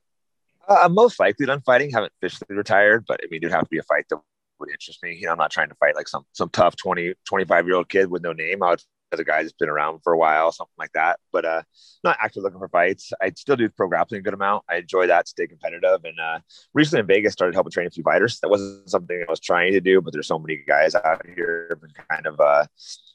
Uh, 0.68 0.80
I'm 0.84 0.96
most 0.96 1.20
likely 1.20 1.46
done 1.46 1.62
fighting. 1.62 1.92
Haven't 1.92 2.14
officially 2.24 2.58
retired, 2.58 3.06
but 3.08 3.20
I 3.24 3.28
mean, 3.30 3.44
it'd 3.44 3.52
have 3.52 3.66
to 3.66 3.70
be 3.70 3.78
a 3.78 3.84
fight 3.84 4.06
that 4.10 4.20
would 4.60 4.72
interest 4.72 5.04
me. 5.04 5.14
You 5.14 5.28
know, 5.28 5.34
I'm 5.34 5.38
not 5.38 5.52
trying 5.52 5.70
to 5.70 5.76
fight 5.76 5.96
like 5.96 6.08
some 6.08 6.26
some 6.32 6.50
tough 6.50 6.76
20, 6.76 7.14
25 7.26 7.68
year 7.68 7.76
old 7.76 7.88
kid 7.90 8.10
with 8.10 8.24
no 8.24 8.34
name. 8.34 8.64
I 8.64 8.72
would 8.72 8.84
a 9.20 9.24
guy 9.24 9.42
that's 9.42 9.54
been 9.54 9.70
around 9.70 10.00
for 10.04 10.14
a 10.14 10.18
while, 10.18 10.52
something 10.52 10.74
like 10.78 10.92
that. 10.94 11.20
But 11.32 11.46
uh, 11.46 11.64
not 12.04 12.18
actually 12.22 12.44
looking 12.44 12.60
for 12.60 12.68
fights. 12.68 13.12
I 13.22 13.32
still 13.36 13.56
do 13.56 13.70
pro 13.70 13.88
grappling 13.88 14.20
a 14.20 14.22
good 14.22 14.34
amount. 14.34 14.64
I 14.70 14.78
enjoy 14.78 15.08
that, 15.08 15.28
stay 15.28 15.48
competitive. 15.48 16.04
And 16.04 16.20
uh, 16.20 16.40
recently 16.74 17.02
in 17.02 17.08
Vegas, 17.08 17.34
started 17.34 17.54
helping 17.54 17.72
train 17.72 17.88
a 17.88 17.92
few 17.92 18.04
fighters. 18.04 18.40
That 18.40 18.50
wasn't 18.50 18.90
something 18.90 19.24
I 19.28 19.32
was 19.32 19.40
trying 19.40 19.74
to 19.74 19.82
do, 19.82 20.02
but 20.02 20.14
there's 20.14 20.28
so 20.28 20.40
many 20.40 20.64
guys 20.68 20.96
out 20.96 21.26
here, 21.26 21.80
kind 22.10 22.26
of 22.26 22.40
uh, 22.40 22.66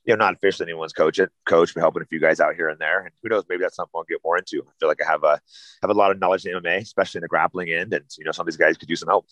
you 0.05 0.17
know, 0.17 0.25
not 0.25 0.35
officially 0.35 0.71
anyone's 0.71 0.93
coach 0.93 1.21
coach, 1.47 1.75
but 1.75 1.81
helping 1.81 2.03
a 2.03 2.07
few 2.07 2.21
guys 2.21 2.41
out 2.41 2.55
here 2.55 2.69
and 2.69 2.79
there. 2.79 3.01
And 3.01 3.11
who 3.23 3.29
knows, 3.29 3.45
maybe 3.49 3.63
that's 3.63 3.77
something 3.77 3.93
I'll 3.95 4.05
get 4.05 4.21
more 4.25 4.39
into. 4.39 4.63
I 4.67 4.73
feel 4.81 4.89
like 4.89 5.03
I 5.05 5.11
have 5.11 5.23
a 5.23 5.41
have 5.83 5.91
a 5.91 5.95
lot 5.95 6.11
of 6.11 6.19
knowledge 6.19 6.47
in 6.47 6.55
MMA, 6.55 6.79
especially 6.79 7.19
in 7.19 7.23
the 7.23 7.29
grappling 7.29 7.71
end, 7.71 7.93
and 7.93 8.05
you 8.17 8.25
know, 8.25 8.33
some 8.33 8.45
of 8.45 8.47
these 8.47 8.57
guys 8.57 8.77
could 8.79 8.89
use 8.89 9.01
some 9.01 9.09
help. 9.09 9.27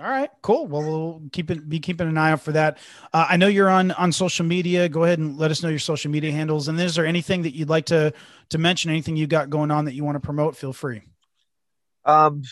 All 0.00 0.08
right, 0.08 0.30
cool. 0.40 0.66
Well, 0.66 0.82
we'll 0.82 1.22
keep 1.30 1.50
it, 1.50 1.68
be 1.68 1.78
keeping 1.78 2.08
an 2.08 2.16
eye 2.16 2.30
out 2.30 2.40
for 2.40 2.52
that. 2.52 2.78
Uh, 3.12 3.26
I 3.28 3.36
know 3.36 3.48
you're 3.48 3.68
on 3.68 3.90
on 3.90 4.12
social 4.12 4.46
media. 4.46 4.88
Go 4.88 5.04
ahead 5.04 5.18
and 5.18 5.36
let 5.36 5.50
us 5.50 5.62
know 5.62 5.68
your 5.68 5.78
social 5.78 6.10
media 6.10 6.32
handles. 6.32 6.68
And 6.68 6.80
is 6.80 6.94
there 6.94 7.04
anything 7.04 7.42
that 7.42 7.54
you'd 7.54 7.68
like 7.68 7.84
to 7.86 8.14
to 8.48 8.58
mention? 8.58 8.90
Anything 8.90 9.16
you 9.16 9.26
got 9.26 9.50
going 9.50 9.70
on 9.70 9.84
that 9.84 9.92
you 9.92 10.02
want 10.02 10.16
to 10.16 10.20
promote? 10.20 10.56
Feel 10.56 10.72
free. 10.72 11.02
Um, 12.06 12.42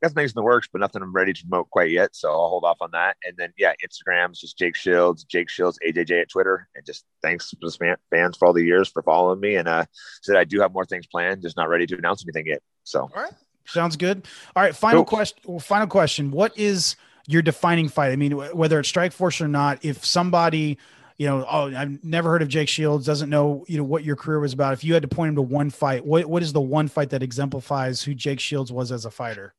got 0.00 0.12
things 0.12 0.30
in 0.30 0.36
the 0.36 0.44
works, 0.44 0.68
but 0.72 0.80
nothing 0.80 1.02
I'm 1.02 1.12
ready 1.12 1.32
to 1.32 1.40
promote 1.48 1.68
quite 1.70 1.90
yet. 1.90 2.14
So 2.14 2.30
I'll 2.30 2.48
hold 2.48 2.62
off 2.62 2.78
on 2.80 2.92
that. 2.92 3.16
And 3.24 3.36
then 3.36 3.52
yeah, 3.58 3.72
Instagram's 3.84 4.38
just 4.38 4.56
Jake 4.56 4.76
Shields, 4.76 5.24
Jake 5.24 5.50
Shields, 5.50 5.80
AJJ 5.84 6.22
at 6.22 6.28
Twitter. 6.28 6.68
And 6.76 6.86
just 6.86 7.04
thanks 7.22 7.50
to 7.50 7.56
the 7.60 7.96
fans 8.12 8.36
for 8.36 8.46
all 8.46 8.52
the 8.52 8.62
years 8.62 8.88
for 8.88 9.02
following 9.02 9.40
me. 9.40 9.56
And 9.56 9.66
uh 9.66 9.84
said 10.22 10.36
I 10.36 10.44
do 10.44 10.60
have 10.60 10.72
more 10.72 10.84
things 10.84 11.08
planned, 11.08 11.42
just 11.42 11.56
not 11.56 11.68
ready 11.68 11.86
to 11.88 11.98
announce 11.98 12.24
anything 12.24 12.46
yet. 12.46 12.62
So 12.84 13.00
all 13.00 13.10
right. 13.16 13.32
Sounds 13.66 13.96
good. 13.96 14.26
All 14.54 14.62
right. 14.62 14.74
Final 14.74 15.04
cool. 15.04 15.16
question. 15.18 15.60
Final 15.60 15.86
question. 15.86 16.30
What 16.30 16.56
is 16.58 16.96
your 17.26 17.42
defining 17.42 17.88
fight? 17.88 18.12
I 18.12 18.16
mean, 18.16 18.32
whether 18.32 18.78
it's 18.78 18.90
Strikeforce 18.90 19.40
or 19.40 19.48
not, 19.48 19.84
if 19.84 20.04
somebody 20.04 20.78
you 21.16 21.28
know, 21.28 21.46
oh, 21.48 21.72
I've 21.72 22.02
never 22.02 22.28
heard 22.28 22.42
of 22.42 22.48
Jake 22.48 22.68
Shields, 22.68 23.06
doesn't 23.06 23.30
know, 23.30 23.64
you 23.68 23.78
know, 23.78 23.84
what 23.84 24.02
your 24.02 24.16
career 24.16 24.40
was 24.40 24.52
about. 24.52 24.72
If 24.72 24.82
you 24.82 24.94
had 24.94 25.02
to 25.02 25.08
point 25.08 25.28
him 25.28 25.36
to 25.36 25.42
one 25.42 25.70
fight, 25.70 26.04
what, 26.04 26.26
what 26.26 26.42
is 26.42 26.52
the 26.52 26.60
one 26.60 26.88
fight 26.88 27.10
that 27.10 27.22
exemplifies 27.22 28.02
who 28.02 28.14
Jake 28.14 28.40
Shields 28.40 28.72
was 28.72 28.90
as 28.90 29.04
a 29.04 29.12
fighter? 29.12 29.54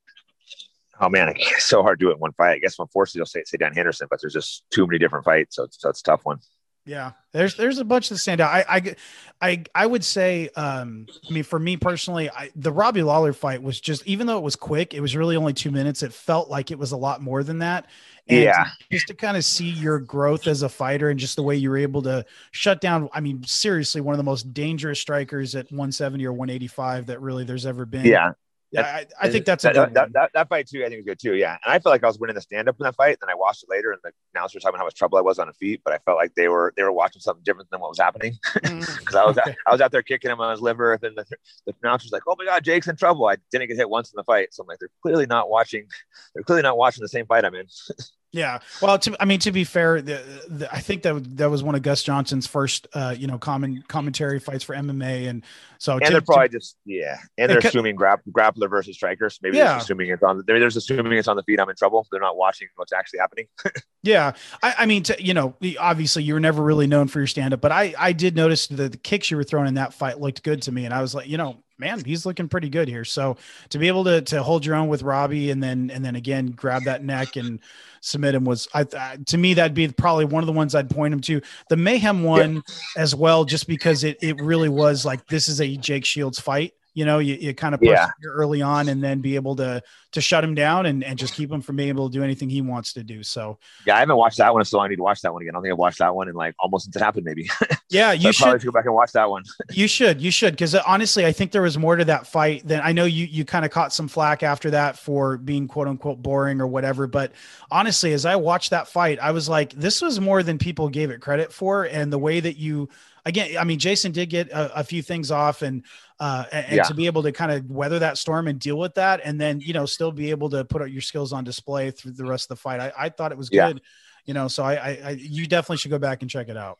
oh 1.00 1.08
man, 1.08 1.28
it's 1.36 1.64
so 1.64 1.82
hard 1.82 1.98
to 1.98 2.04
do 2.04 2.10
it 2.10 2.14
in 2.14 2.20
one 2.20 2.32
fight. 2.32 2.52
I 2.52 2.58
guess 2.58 2.78
unfortunately 2.78 3.20
you'll 3.20 3.26
say 3.26 3.42
say 3.44 3.56
Dan 3.56 3.72
Henderson, 3.74 4.06
but 4.10 4.20
there's 4.20 4.32
just 4.32 4.64
too 4.70 4.86
many 4.86 4.98
different 4.98 5.24
fights, 5.24 5.56
so 5.56 5.64
it's, 5.64 5.80
so 5.80 5.88
it's 5.88 6.00
a 6.00 6.04
tough 6.04 6.24
one. 6.24 6.38
Yeah, 6.86 7.12
there's 7.32 7.56
there's 7.56 7.78
a 7.78 7.84
bunch 7.84 8.08
that 8.10 8.18
stand 8.18 8.40
out. 8.40 8.52
I 8.52 8.64
I 8.68 8.96
I, 9.42 9.64
I 9.74 9.86
would 9.86 10.04
say, 10.04 10.48
um, 10.56 11.06
I 11.28 11.32
mean, 11.32 11.42
for 11.42 11.58
me 11.58 11.76
personally, 11.76 12.30
I, 12.30 12.50
the 12.56 12.72
Robbie 12.72 13.02
Lawler 13.02 13.34
fight 13.34 13.62
was 13.62 13.80
just 13.80 14.06
even 14.06 14.26
though 14.26 14.38
it 14.38 14.44
was 14.44 14.56
quick, 14.56 14.94
it 14.94 15.00
was 15.00 15.14
really 15.14 15.36
only 15.36 15.52
two 15.52 15.70
minutes. 15.70 16.02
It 16.02 16.12
felt 16.12 16.48
like 16.48 16.70
it 16.70 16.78
was 16.78 16.92
a 16.92 16.96
lot 16.96 17.20
more 17.20 17.42
than 17.42 17.58
that. 17.58 17.86
And 18.28 18.44
yeah, 18.44 18.66
just 18.90 19.08
to 19.08 19.14
kind 19.14 19.36
of 19.36 19.44
see 19.44 19.68
your 19.68 19.98
growth 19.98 20.46
as 20.46 20.62
a 20.62 20.68
fighter 20.68 21.10
and 21.10 21.20
just 21.20 21.36
the 21.36 21.42
way 21.42 21.56
you 21.56 21.70
were 21.70 21.76
able 21.76 22.02
to 22.02 22.24
shut 22.52 22.80
down. 22.80 23.10
I 23.12 23.20
mean, 23.20 23.42
seriously, 23.44 24.00
one 24.00 24.14
of 24.14 24.18
the 24.18 24.24
most 24.24 24.54
dangerous 24.54 25.00
strikers 25.00 25.54
at 25.54 25.70
170 25.70 26.24
or 26.24 26.32
185 26.32 27.06
that 27.06 27.20
really 27.20 27.44
there's 27.44 27.66
ever 27.66 27.84
been. 27.84 28.06
Yeah, 28.06 28.32
yeah, 28.76 29.00
I, 29.20 29.26
I, 29.26 29.30
think 29.30 29.44
that's 29.44 29.62
that, 29.64 29.94
that, 29.94 30.12
that, 30.12 30.30
that, 30.34 30.48
fight 30.48 30.68
too. 30.68 30.84
I 30.84 30.88
think 30.88 30.98
was 30.98 31.04
good 31.06 31.18
too. 31.18 31.34
Yeah, 31.34 31.56
and 31.64 31.72
I 31.72 31.78
felt 31.78 31.92
like 31.92 32.04
I 32.04 32.06
was 32.06 32.18
winning 32.18 32.34
the 32.34 32.40
stand 32.40 32.68
up 32.68 32.76
in 32.78 32.84
that 32.84 32.94
fight. 32.94 33.18
Then 33.20 33.30
I 33.30 33.34
watched 33.34 33.62
it 33.62 33.70
later, 33.70 33.92
and 33.92 34.00
the 34.02 34.12
announcers 34.34 34.62
talking 34.62 34.74
about 34.74 34.80
how 34.80 34.86
much 34.86 34.94
trouble 34.94 35.18
I 35.18 35.22
was 35.22 35.38
on 35.38 35.46
the 35.46 35.52
feet. 35.54 35.80
But 35.84 35.94
I 35.94 35.98
felt 35.98 36.16
like 36.16 36.34
they 36.34 36.48
were 36.48 36.72
they 36.76 36.82
were 36.82 36.92
watching 36.92 37.20
something 37.20 37.42
different 37.44 37.70
than 37.70 37.80
what 37.80 37.90
was 37.90 37.98
happening 37.98 38.34
because 38.54 38.64
mm. 38.96 39.14
I 39.14 39.26
was 39.26 39.38
okay. 39.38 39.54
I 39.66 39.72
was 39.72 39.80
out 39.80 39.92
there 39.92 40.02
kicking 40.02 40.30
him 40.30 40.40
on 40.40 40.50
his 40.50 40.60
liver. 40.60 40.92
And 40.92 41.00
then 41.02 41.14
the, 41.16 41.24
the 41.66 41.74
announcer's 41.82 42.12
like, 42.12 42.22
"Oh 42.26 42.36
my 42.38 42.44
god, 42.44 42.64
Jake's 42.64 42.88
in 42.88 42.96
trouble." 42.96 43.26
I 43.26 43.36
didn't 43.50 43.68
get 43.68 43.76
hit 43.76 43.90
once 43.90 44.12
in 44.12 44.16
the 44.16 44.24
fight, 44.24 44.48
so 44.52 44.62
I'm 44.62 44.66
like, 44.68 44.78
they're 44.78 44.90
clearly 45.02 45.26
not 45.26 45.50
watching. 45.50 45.86
They're 46.34 46.44
clearly 46.44 46.62
not 46.62 46.78
watching 46.78 47.02
the 47.02 47.08
same 47.08 47.26
fight 47.26 47.44
I'm 47.44 47.54
in. 47.54 47.66
Yeah, 48.36 48.58
well, 48.82 48.98
to, 48.98 49.16
I 49.18 49.24
mean, 49.24 49.40
to 49.40 49.50
be 49.50 49.64
fair, 49.64 50.02
the, 50.02 50.22
the, 50.46 50.70
I 50.70 50.80
think 50.80 51.02
that 51.04 51.38
that 51.38 51.48
was 51.48 51.62
one 51.62 51.74
of 51.74 51.80
Gus 51.80 52.02
Johnson's 52.02 52.46
first, 52.46 52.86
uh, 52.92 53.14
you 53.16 53.26
know, 53.26 53.38
common 53.38 53.82
commentary 53.88 54.38
fights 54.40 54.62
for 54.62 54.76
MMA, 54.76 55.26
and 55.30 55.42
so 55.78 55.94
and 55.94 56.04
to, 56.04 56.10
they're 56.10 56.20
probably 56.20 56.48
to, 56.48 56.58
just 56.58 56.76
yeah, 56.84 57.16
and 57.38 57.50
they're 57.50 57.58
assuming 57.58 57.96
grapp, 57.96 58.20
grappler 58.30 58.68
versus 58.68 58.94
strikers. 58.94 59.38
Maybe 59.42 59.56
yeah. 59.56 59.68
they're 59.68 59.78
assuming 59.78 60.10
it's 60.10 60.22
on. 60.22 60.42
They're, 60.46 60.60
just 60.60 60.76
assuming 60.76 61.16
it's 61.16 61.28
on 61.28 61.36
the 61.36 61.44
feet. 61.44 61.58
I'm 61.58 61.70
in 61.70 61.76
trouble. 61.76 62.06
They're 62.12 62.20
not 62.20 62.36
watching 62.36 62.68
what's 62.76 62.92
actually 62.92 63.20
happening. 63.20 63.46
yeah, 64.02 64.32
I, 64.62 64.74
I 64.80 64.86
mean, 64.86 65.02
to, 65.04 65.24
you 65.24 65.32
know, 65.32 65.54
obviously 65.80 66.22
you 66.22 66.34
were 66.34 66.40
never 66.40 66.62
really 66.62 66.86
known 66.86 67.08
for 67.08 67.20
your 67.20 67.26
stand 67.26 67.54
up, 67.54 67.62
but 67.62 67.72
I 67.72 67.94
I 67.98 68.12
did 68.12 68.36
notice 68.36 68.66
that 68.66 68.92
the 68.92 68.98
kicks 68.98 69.30
you 69.30 69.38
were 69.38 69.44
throwing 69.44 69.68
in 69.68 69.74
that 69.74 69.94
fight 69.94 70.20
looked 70.20 70.42
good 70.42 70.60
to 70.62 70.72
me, 70.72 70.84
and 70.84 70.92
I 70.92 71.00
was 71.00 71.14
like, 71.14 71.26
you 71.26 71.38
know, 71.38 71.62
man, 71.78 72.02
he's 72.04 72.26
looking 72.26 72.48
pretty 72.48 72.68
good 72.68 72.88
here. 72.88 73.04
So 73.04 73.36
to 73.70 73.78
be 73.78 73.88
able 73.88 74.04
to 74.04 74.22
to 74.22 74.42
hold 74.42 74.64
your 74.64 74.74
own 74.74 74.88
with 74.88 75.02
Robbie 75.02 75.50
and 75.50 75.62
then 75.62 75.90
and 75.90 76.04
then 76.04 76.16
again 76.16 76.48
grab 76.48 76.84
that 76.84 77.04
neck 77.04 77.36
and 77.36 77.60
submit 78.00 78.34
him 78.34 78.44
was 78.44 78.68
I 78.74 78.84
to 78.84 79.38
me 79.38 79.54
that'd 79.54 79.74
be 79.74 79.88
probably 79.88 80.24
one 80.24 80.42
of 80.42 80.46
the 80.46 80.52
ones 80.52 80.74
I'd 80.74 80.90
point 80.90 81.12
him 81.14 81.20
to. 81.22 81.40
The 81.68 81.76
Mayhem 81.76 82.22
one 82.22 82.54
yeah. 82.54 82.60
as 82.96 83.14
well, 83.14 83.44
just 83.44 83.66
because 83.66 84.04
it 84.04 84.18
it 84.22 84.40
really 84.40 84.68
was 84.68 85.04
like 85.04 85.26
this 85.26 85.48
is 85.48 85.60
a 85.60 85.76
Jake 85.76 86.04
Shields 86.04 86.40
fight 86.40 86.74
you 86.96 87.04
know, 87.04 87.18
you, 87.18 87.34
you 87.34 87.52
kind 87.52 87.74
of 87.74 87.80
push 87.80 87.90
yeah. 87.90 88.08
early 88.24 88.62
on 88.62 88.88
and 88.88 89.04
then 89.04 89.20
be 89.20 89.34
able 89.34 89.54
to 89.56 89.82
to 90.12 90.20
shut 90.22 90.42
him 90.42 90.54
down 90.54 90.86
and, 90.86 91.04
and 91.04 91.18
just 91.18 91.34
keep 91.34 91.52
him 91.52 91.60
from 91.60 91.76
being 91.76 91.90
able 91.90 92.08
to 92.08 92.12
do 92.18 92.24
anything 92.24 92.48
he 92.48 92.62
wants 92.62 92.94
to 92.94 93.04
do. 93.04 93.22
So 93.22 93.58
yeah, 93.86 93.96
I 93.96 93.98
haven't 93.98 94.16
watched 94.16 94.38
that 94.38 94.54
one, 94.54 94.64
so 94.64 94.80
I 94.80 94.88
need 94.88 94.96
to 94.96 95.02
watch 95.02 95.20
that 95.20 95.30
one 95.30 95.42
again. 95.42 95.50
I 95.50 95.56
don't 95.56 95.62
think 95.62 95.72
I've 95.72 95.78
watched 95.78 95.98
that 95.98 96.14
one 96.14 96.26
in 96.26 96.34
like 96.34 96.54
almost 96.58 96.86
since 96.86 96.96
it 96.96 97.02
happened, 97.02 97.26
maybe. 97.26 97.50
Yeah, 97.88 98.10
you 98.10 98.32
should 98.32 98.42
probably 98.42 98.64
go 98.64 98.72
back 98.72 98.84
and 98.86 98.94
watch 98.94 99.12
that 99.12 99.30
one. 99.30 99.44
you 99.70 99.86
should, 99.86 100.20
you 100.20 100.32
should, 100.32 100.54
because 100.54 100.74
uh, 100.74 100.82
honestly, 100.84 101.24
I 101.24 101.30
think 101.30 101.52
there 101.52 101.62
was 101.62 101.78
more 101.78 101.94
to 101.94 102.04
that 102.06 102.26
fight 102.26 102.66
than 102.66 102.80
I 102.82 102.90
know 102.90 103.04
you 103.04 103.26
you 103.26 103.44
kind 103.44 103.64
of 103.64 103.70
caught 103.70 103.92
some 103.92 104.08
flack 104.08 104.42
after 104.42 104.70
that 104.72 104.98
for 104.98 105.36
being 105.36 105.68
quote 105.68 105.86
unquote 105.86 106.20
boring 106.20 106.60
or 106.60 106.66
whatever. 106.66 107.06
But 107.06 107.30
honestly, 107.70 108.12
as 108.12 108.26
I 108.26 108.34
watched 108.34 108.70
that 108.70 108.88
fight, 108.88 109.20
I 109.20 109.30
was 109.30 109.48
like, 109.48 109.72
this 109.72 110.02
was 110.02 110.18
more 110.18 110.42
than 110.42 110.58
people 110.58 110.88
gave 110.88 111.10
it 111.10 111.20
credit 111.20 111.52
for, 111.52 111.84
and 111.84 112.12
the 112.12 112.18
way 112.18 112.40
that 112.40 112.56
you 112.56 112.88
again, 113.26 113.58
I 113.58 113.64
mean, 113.64 113.78
Jason 113.78 114.12
did 114.12 114.30
get 114.30 114.48
a, 114.50 114.80
a 114.80 114.84
few 114.84 115.02
things 115.02 115.30
off, 115.30 115.60
and 115.60 115.84
uh, 116.18 116.44
and, 116.50 116.76
yeah. 116.76 116.82
to 116.84 116.94
be 116.94 117.04
able 117.04 117.22
to 117.24 117.32
kind 117.32 117.52
of 117.52 117.70
weather 117.70 117.98
that 117.98 118.16
storm 118.16 118.48
and 118.48 118.58
deal 118.58 118.78
with 118.78 118.94
that, 118.94 119.20
and 119.22 119.38
then 119.38 119.60
you 119.60 119.74
know 119.74 119.84
still 119.84 120.12
be 120.12 120.30
able 120.30 120.48
to 120.50 120.64
put 120.64 120.88
your 120.88 121.02
skills 121.02 121.34
on 121.34 121.44
display 121.44 121.90
through 121.90 122.12
the 122.12 122.24
rest 122.24 122.46
of 122.46 122.56
the 122.56 122.62
fight. 122.62 122.80
I, 122.80 122.92
I 122.96 123.08
thought 123.10 123.32
it 123.32 123.38
was 123.38 123.50
yeah. 123.52 123.72
good, 123.72 123.82
you 124.24 124.32
know. 124.32 124.48
So 124.48 124.62
I, 124.62 124.74
I, 124.74 125.00
I, 125.04 125.10
you 125.10 125.46
definitely 125.46 125.78
should 125.78 125.90
go 125.90 125.98
back 125.98 126.22
and 126.22 126.30
check 126.30 126.48
it 126.48 126.56
out. 126.56 126.78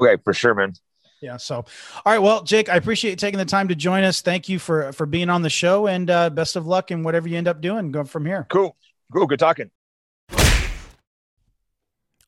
Okay, 0.00 0.20
for 0.24 0.32
sure, 0.32 0.54
man. 0.54 0.72
Yeah. 1.20 1.36
So, 1.36 1.56
all 1.56 2.12
right. 2.12 2.20
Well, 2.20 2.44
Jake, 2.44 2.68
I 2.68 2.76
appreciate 2.76 3.10
you 3.10 3.16
taking 3.16 3.38
the 3.38 3.44
time 3.44 3.66
to 3.68 3.74
join 3.74 4.04
us. 4.04 4.22
Thank 4.22 4.48
you 4.48 4.60
for 4.60 4.92
for 4.92 5.04
being 5.04 5.28
on 5.28 5.42
the 5.42 5.50
show, 5.50 5.88
and 5.88 6.08
uh, 6.08 6.30
best 6.30 6.56
of 6.56 6.66
luck 6.66 6.90
in 6.90 7.02
whatever 7.02 7.28
you 7.28 7.36
end 7.36 7.48
up 7.48 7.60
doing. 7.60 7.90
Go 7.90 8.04
from 8.04 8.24
here. 8.24 8.46
Cool. 8.48 8.76
Cool. 9.12 9.26
Good 9.26 9.40
talking. 9.40 9.70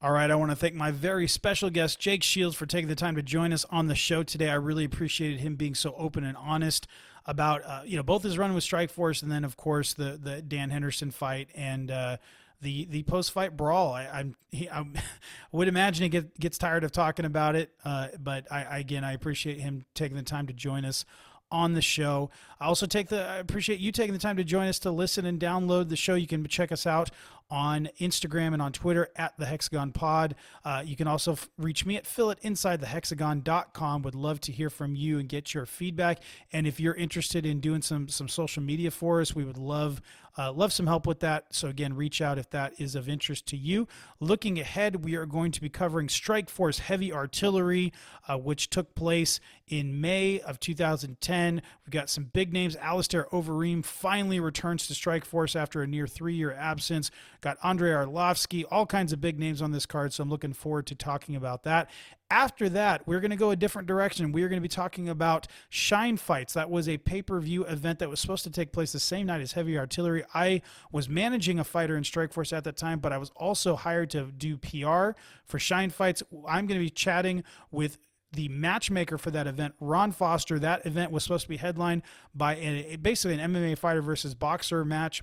All 0.02 0.12
right, 0.12 0.30
I 0.30 0.34
want 0.34 0.50
to 0.50 0.56
thank 0.56 0.74
my 0.74 0.90
very 0.90 1.28
special 1.28 1.68
guest, 1.68 2.00
Jake 2.00 2.22
Shields, 2.22 2.56
for 2.56 2.64
taking 2.64 2.88
the 2.88 2.94
time 2.94 3.16
to 3.16 3.22
join 3.22 3.52
us 3.52 3.66
on 3.68 3.86
the 3.86 3.94
show 3.94 4.22
today. 4.22 4.48
I 4.48 4.54
really 4.54 4.86
appreciated 4.86 5.40
him 5.40 5.56
being 5.56 5.74
so 5.74 5.94
open 5.98 6.24
and 6.24 6.38
honest 6.38 6.86
about, 7.26 7.62
uh, 7.66 7.82
you 7.84 7.98
know, 7.98 8.02
both 8.02 8.22
his 8.22 8.38
run 8.38 8.54
with 8.54 8.64
Strikeforce 8.64 9.22
and 9.22 9.30
then, 9.30 9.44
of 9.44 9.58
course, 9.58 9.92
the 9.92 10.18
the 10.18 10.40
Dan 10.40 10.70
Henderson 10.70 11.10
fight 11.10 11.50
and 11.54 11.90
uh, 11.90 12.16
the 12.62 12.86
the 12.86 13.02
post 13.02 13.30
fight 13.32 13.58
brawl. 13.58 13.92
I, 13.92 14.06
I'm, 14.06 14.36
he, 14.50 14.70
I 14.70 14.86
would 15.52 15.68
imagine 15.68 16.04
he 16.04 16.08
get, 16.08 16.40
gets 16.40 16.56
tired 16.56 16.82
of 16.82 16.92
talking 16.92 17.26
about 17.26 17.54
it, 17.54 17.70
uh, 17.84 18.08
but 18.18 18.50
I, 18.50 18.78
again, 18.78 19.04
I 19.04 19.12
appreciate 19.12 19.60
him 19.60 19.84
taking 19.92 20.16
the 20.16 20.22
time 20.22 20.46
to 20.46 20.54
join 20.54 20.86
us 20.86 21.04
on 21.52 21.74
the 21.74 21.82
show. 21.82 22.30
I 22.58 22.66
also 22.66 22.86
take 22.86 23.08
the 23.08 23.22
I 23.22 23.36
appreciate 23.36 23.80
you 23.80 23.92
taking 23.92 24.12
the 24.14 24.18
time 24.18 24.36
to 24.36 24.44
join 24.44 24.68
us 24.68 24.78
to 24.80 24.90
listen 24.90 25.26
and 25.26 25.38
download 25.38 25.88
the 25.88 25.96
show. 25.96 26.14
You 26.14 26.26
can 26.26 26.46
check 26.46 26.72
us 26.72 26.86
out 26.86 27.10
on 27.50 27.88
Instagram 27.98 28.52
and 28.52 28.62
on 28.62 28.72
Twitter 28.72 29.08
at 29.16 29.36
the 29.38 29.46
Hexagon 29.46 29.92
Pod. 29.92 30.34
Uh, 30.64 30.82
you 30.84 30.96
can 30.96 31.08
also 31.08 31.32
f- 31.32 31.48
reach 31.58 31.84
me 31.84 31.96
at 31.96 32.06
phil 32.06 32.30
at 32.30 32.40
insidethehexagon.com. 32.42 34.02
Would 34.02 34.14
love 34.14 34.40
to 34.42 34.52
hear 34.52 34.70
from 34.70 34.94
you 34.94 35.18
and 35.18 35.28
get 35.28 35.52
your 35.54 35.66
feedback. 35.66 36.22
And 36.52 36.66
if 36.66 36.78
you're 36.78 36.94
interested 36.94 37.44
in 37.44 37.60
doing 37.60 37.82
some 37.82 38.08
some 38.08 38.28
social 38.28 38.62
media 38.62 38.90
for 38.90 39.20
us, 39.20 39.34
we 39.34 39.44
would 39.44 39.58
love 39.58 40.00
uh, 40.38 40.52
love 40.52 40.72
some 40.72 40.86
help 40.86 41.06
with 41.06 41.20
that. 41.20 41.46
So, 41.50 41.68
again, 41.68 41.94
reach 41.94 42.20
out 42.20 42.38
if 42.38 42.50
that 42.50 42.74
is 42.78 42.94
of 42.94 43.08
interest 43.08 43.46
to 43.46 43.56
you. 43.56 43.88
Looking 44.20 44.58
ahead, 44.58 45.04
we 45.04 45.16
are 45.16 45.26
going 45.26 45.52
to 45.52 45.60
be 45.60 45.68
covering 45.68 46.08
Strike 46.08 46.48
Force 46.48 46.78
Heavy 46.78 47.12
Artillery, 47.12 47.92
uh, 48.28 48.38
which 48.38 48.70
took 48.70 48.94
place 48.94 49.40
in 49.66 50.00
May 50.00 50.40
of 50.40 50.60
2010. 50.60 51.62
We've 51.84 51.90
got 51.90 52.08
some 52.08 52.24
big 52.24 52.52
names. 52.52 52.76
Alistair 52.76 53.26
Overeem 53.32 53.84
finally 53.84 54.40
returns 54.40 54.86
to 54.86 54.94
Strike 54.94 55.24
Force 55.24 55.56
after 55.56 55.82
a 55.82 55.86
near 55.86 56.06
three 56.06 56.34
year 56.34 56.52
absence. 56.52 57.10
Got 57.40 57.58
Andrei 57.62 57.90
Arlovsky, 57.90 58.64
all 58.70 58.86
kinds 58.86 59.12
of 59.12 59.20
big 59.20 59.38
names 59.38 59.62
on 59.62 59.72
this 59.72 59.86
card. 59.86 60.12
So, 60.12 60.22
I'm 60.22 60.30
looking 60.30 60.52
forward 60.52 60.86
to 60.88 60.94
talking 60.94 61.36
about 61.36 61.64
that. 61.64 61.90
After 62.30 62.68
that, 62.68 63.06
we're 63.08 63.20
going 63.20 63.32
to 63.32 63.36
go 63.36 63.50
a 63.50 63.56
different 63.56 63.88
direction. 63.88 64.30
We 64.30 64.42
are 64.44 64.48
going 64.48 64.58
to 64.58 64.62
be 64.62 64.68
talking 64.68 65.08
about 65.08 65.48
Shine 65.68 66.16
Fights. 66.16 66.54
That 66.54 66.70
was 66.70 66.88
a 66.88 66.98
pay 66.98 67.22
per 67.22 67.40
view 67.40 67.64
event 67.64 67.98
that 67.98 68.08
was 68.08 68.20
supposed 68.20 68.44
to 68.44 68.50
take 68.50 68.72
place 68.72 68.92
the 68.92 69.00
same 69.00 69.26
night 69.26 69.40
as 69.40 69.52
Heavy 69.52 69.76
Artillery. 69.76 70.24
I 70.34 70.62
was 70.92 71.08
managing 71.08 71.58
a 71.58 71.64
fighter 71.64 71.96
in 71.96 72.04
Strikeforce 72.04 72.52
at 72.52 72.64
that 72.64 72.76
time, 72.76 73.00
but 73.00 73.12
I 73.12 73.18
was 73.18 73.30
also 73.34 73.74
hired 73.74 74.10
to 74.10 74.26
do 74.26 74.56
PR 74.56 75.18
for 75.44 75.58
Shine 75.58 75.90
Fights. 75.90 76.22
I'm 76.46 76.66
going 76.66 76.78
to 76.78 76.84
be 76.84 76.90
chatting 76.90 77.42
with 77.70 77.98
the 78.32 78.48
matchmaker 78.48 79.18
for 79.18 79.30
that 79.30 79.46
event, 79.46 79.74
Ron 79.80 80.12
Foster. 80.12 80.58
That 80.58 80.86
event 80.86 81.10
was 81.10 81.24
supposed 81.24 81.44
to 81.44 81.48
be 81.48 81.56
headlined 81.56 82.02
by 82.34 82.56
a, 82.56 82.96
basically 82.96 83.38
an 83.38 83.52
MMA 83.52 83.76
fighter 83.76 84.02
versus 84.02 84.34
boxer 84.34 84.84
match 84.84 85.22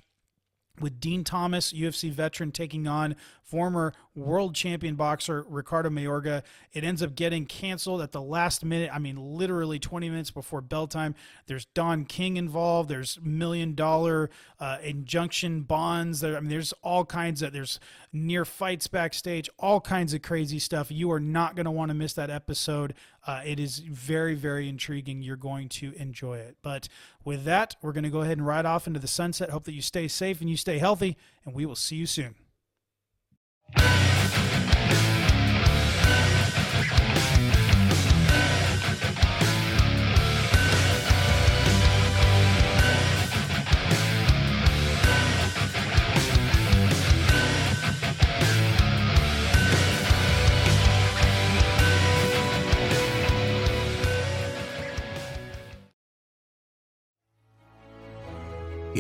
with 0.80 1.00
Din 1.00 1.24
Thomas, 1.24 1.74
UFC 1.74 2.12
veteran, 2.12 2.52
taking 2.52 2.88
on 2.88 3.16
former 3.48 3.94
world 4.14 4.54
champion 4.54 4.96
boxer 4.96 5.46
Ricardo 5.48 5.90
Mayorga. 5.90 6.44
It 6.74 6.84
ends 6.84 7.02
up 7.02 7.16
getting 7.16 7.46
canceled 7.46 8.02
at 8.02 8.12
the 8.12 8.22
last 8.22 8.66
minute. 8.66 8.90
I 8.94 9.00
mean, 9.00 9.16
literally 9.16 9.80
20 9.80 10.10
minutes 10.10 10.32
before 10.32 10.60
bell 10.62 10.86
time. 10.86 11.16
There's 11.46 11.66
Don 11.66 12.04
King 12.04 12.36
involved. 12.36 12.90
There's 12.90 13.20
million 13.22 13.74
dollar 13.74 14.30
uh, 14.60 14.80
injunction 14.84 15.62
bonds. 15.62 16.20
There, 16.20 16.36
I 16.36 16.42
mean, 16.42 16.50
there's 16.50 16.74
all 16.84 17.06
kinds 17.06 17.42
of 17.42 17.54
there's 17.54 17.80
near 18.12 18.44
fights 18.44 18.88
backstage, 18.88 19.50
all 19.58 19.80
kinds 19.80 20.14
of 20.14 20.22
crazy 20.22 20.60
stuff. 20.60 20.92
You 20.92 21.12
are 21.12 21.20
not 21.20 21.56
going 21.56 21.66
to 21.66 21.72
want 21.72 21.90
to 21.90 21.96
miss 21.96 22.14
that 22.14 22.30
episode. 22.30 22.94
Uh, 23.28 23.42
it 23.46 23.60
is 23.60 23.80
very, 23.80 24.36
very 24.36 24.70
intriguing. 24.70 25.22
You're 25.22 25.36
going 25.36 25.68
to 25.70 25.94
enjoy 25.98 26.38
it. 26.38 26.56
But 26.62 26.88
with 27.26 27.44
that, 27.44 27.76
we're 27.82 27.92
going 27.92 28.06
to 28.06 28.10
go 28.10 28.22
ahead 28.22 28.38
and 28.38 28.48
ride 28.48 28.66
off 28.66 28.88
into 28.88 29.02
the 29.02 29.08
sunset. 29.08 29.50
Hope 29.50 29.66
that 29.66 29.74
you 29.74 29.82
stay 29.82 30.08
safe 30.08 30.40
and 30.40 30.50
you 30.50 30.56
stay 30.56 30.78
healthy, 30.78 31.18
and 31.46 31.54
we 31.54 31.66
will 31.66 31.76
see 31.76 31.98
you 31.98 32.06
soon. 32.06 32.36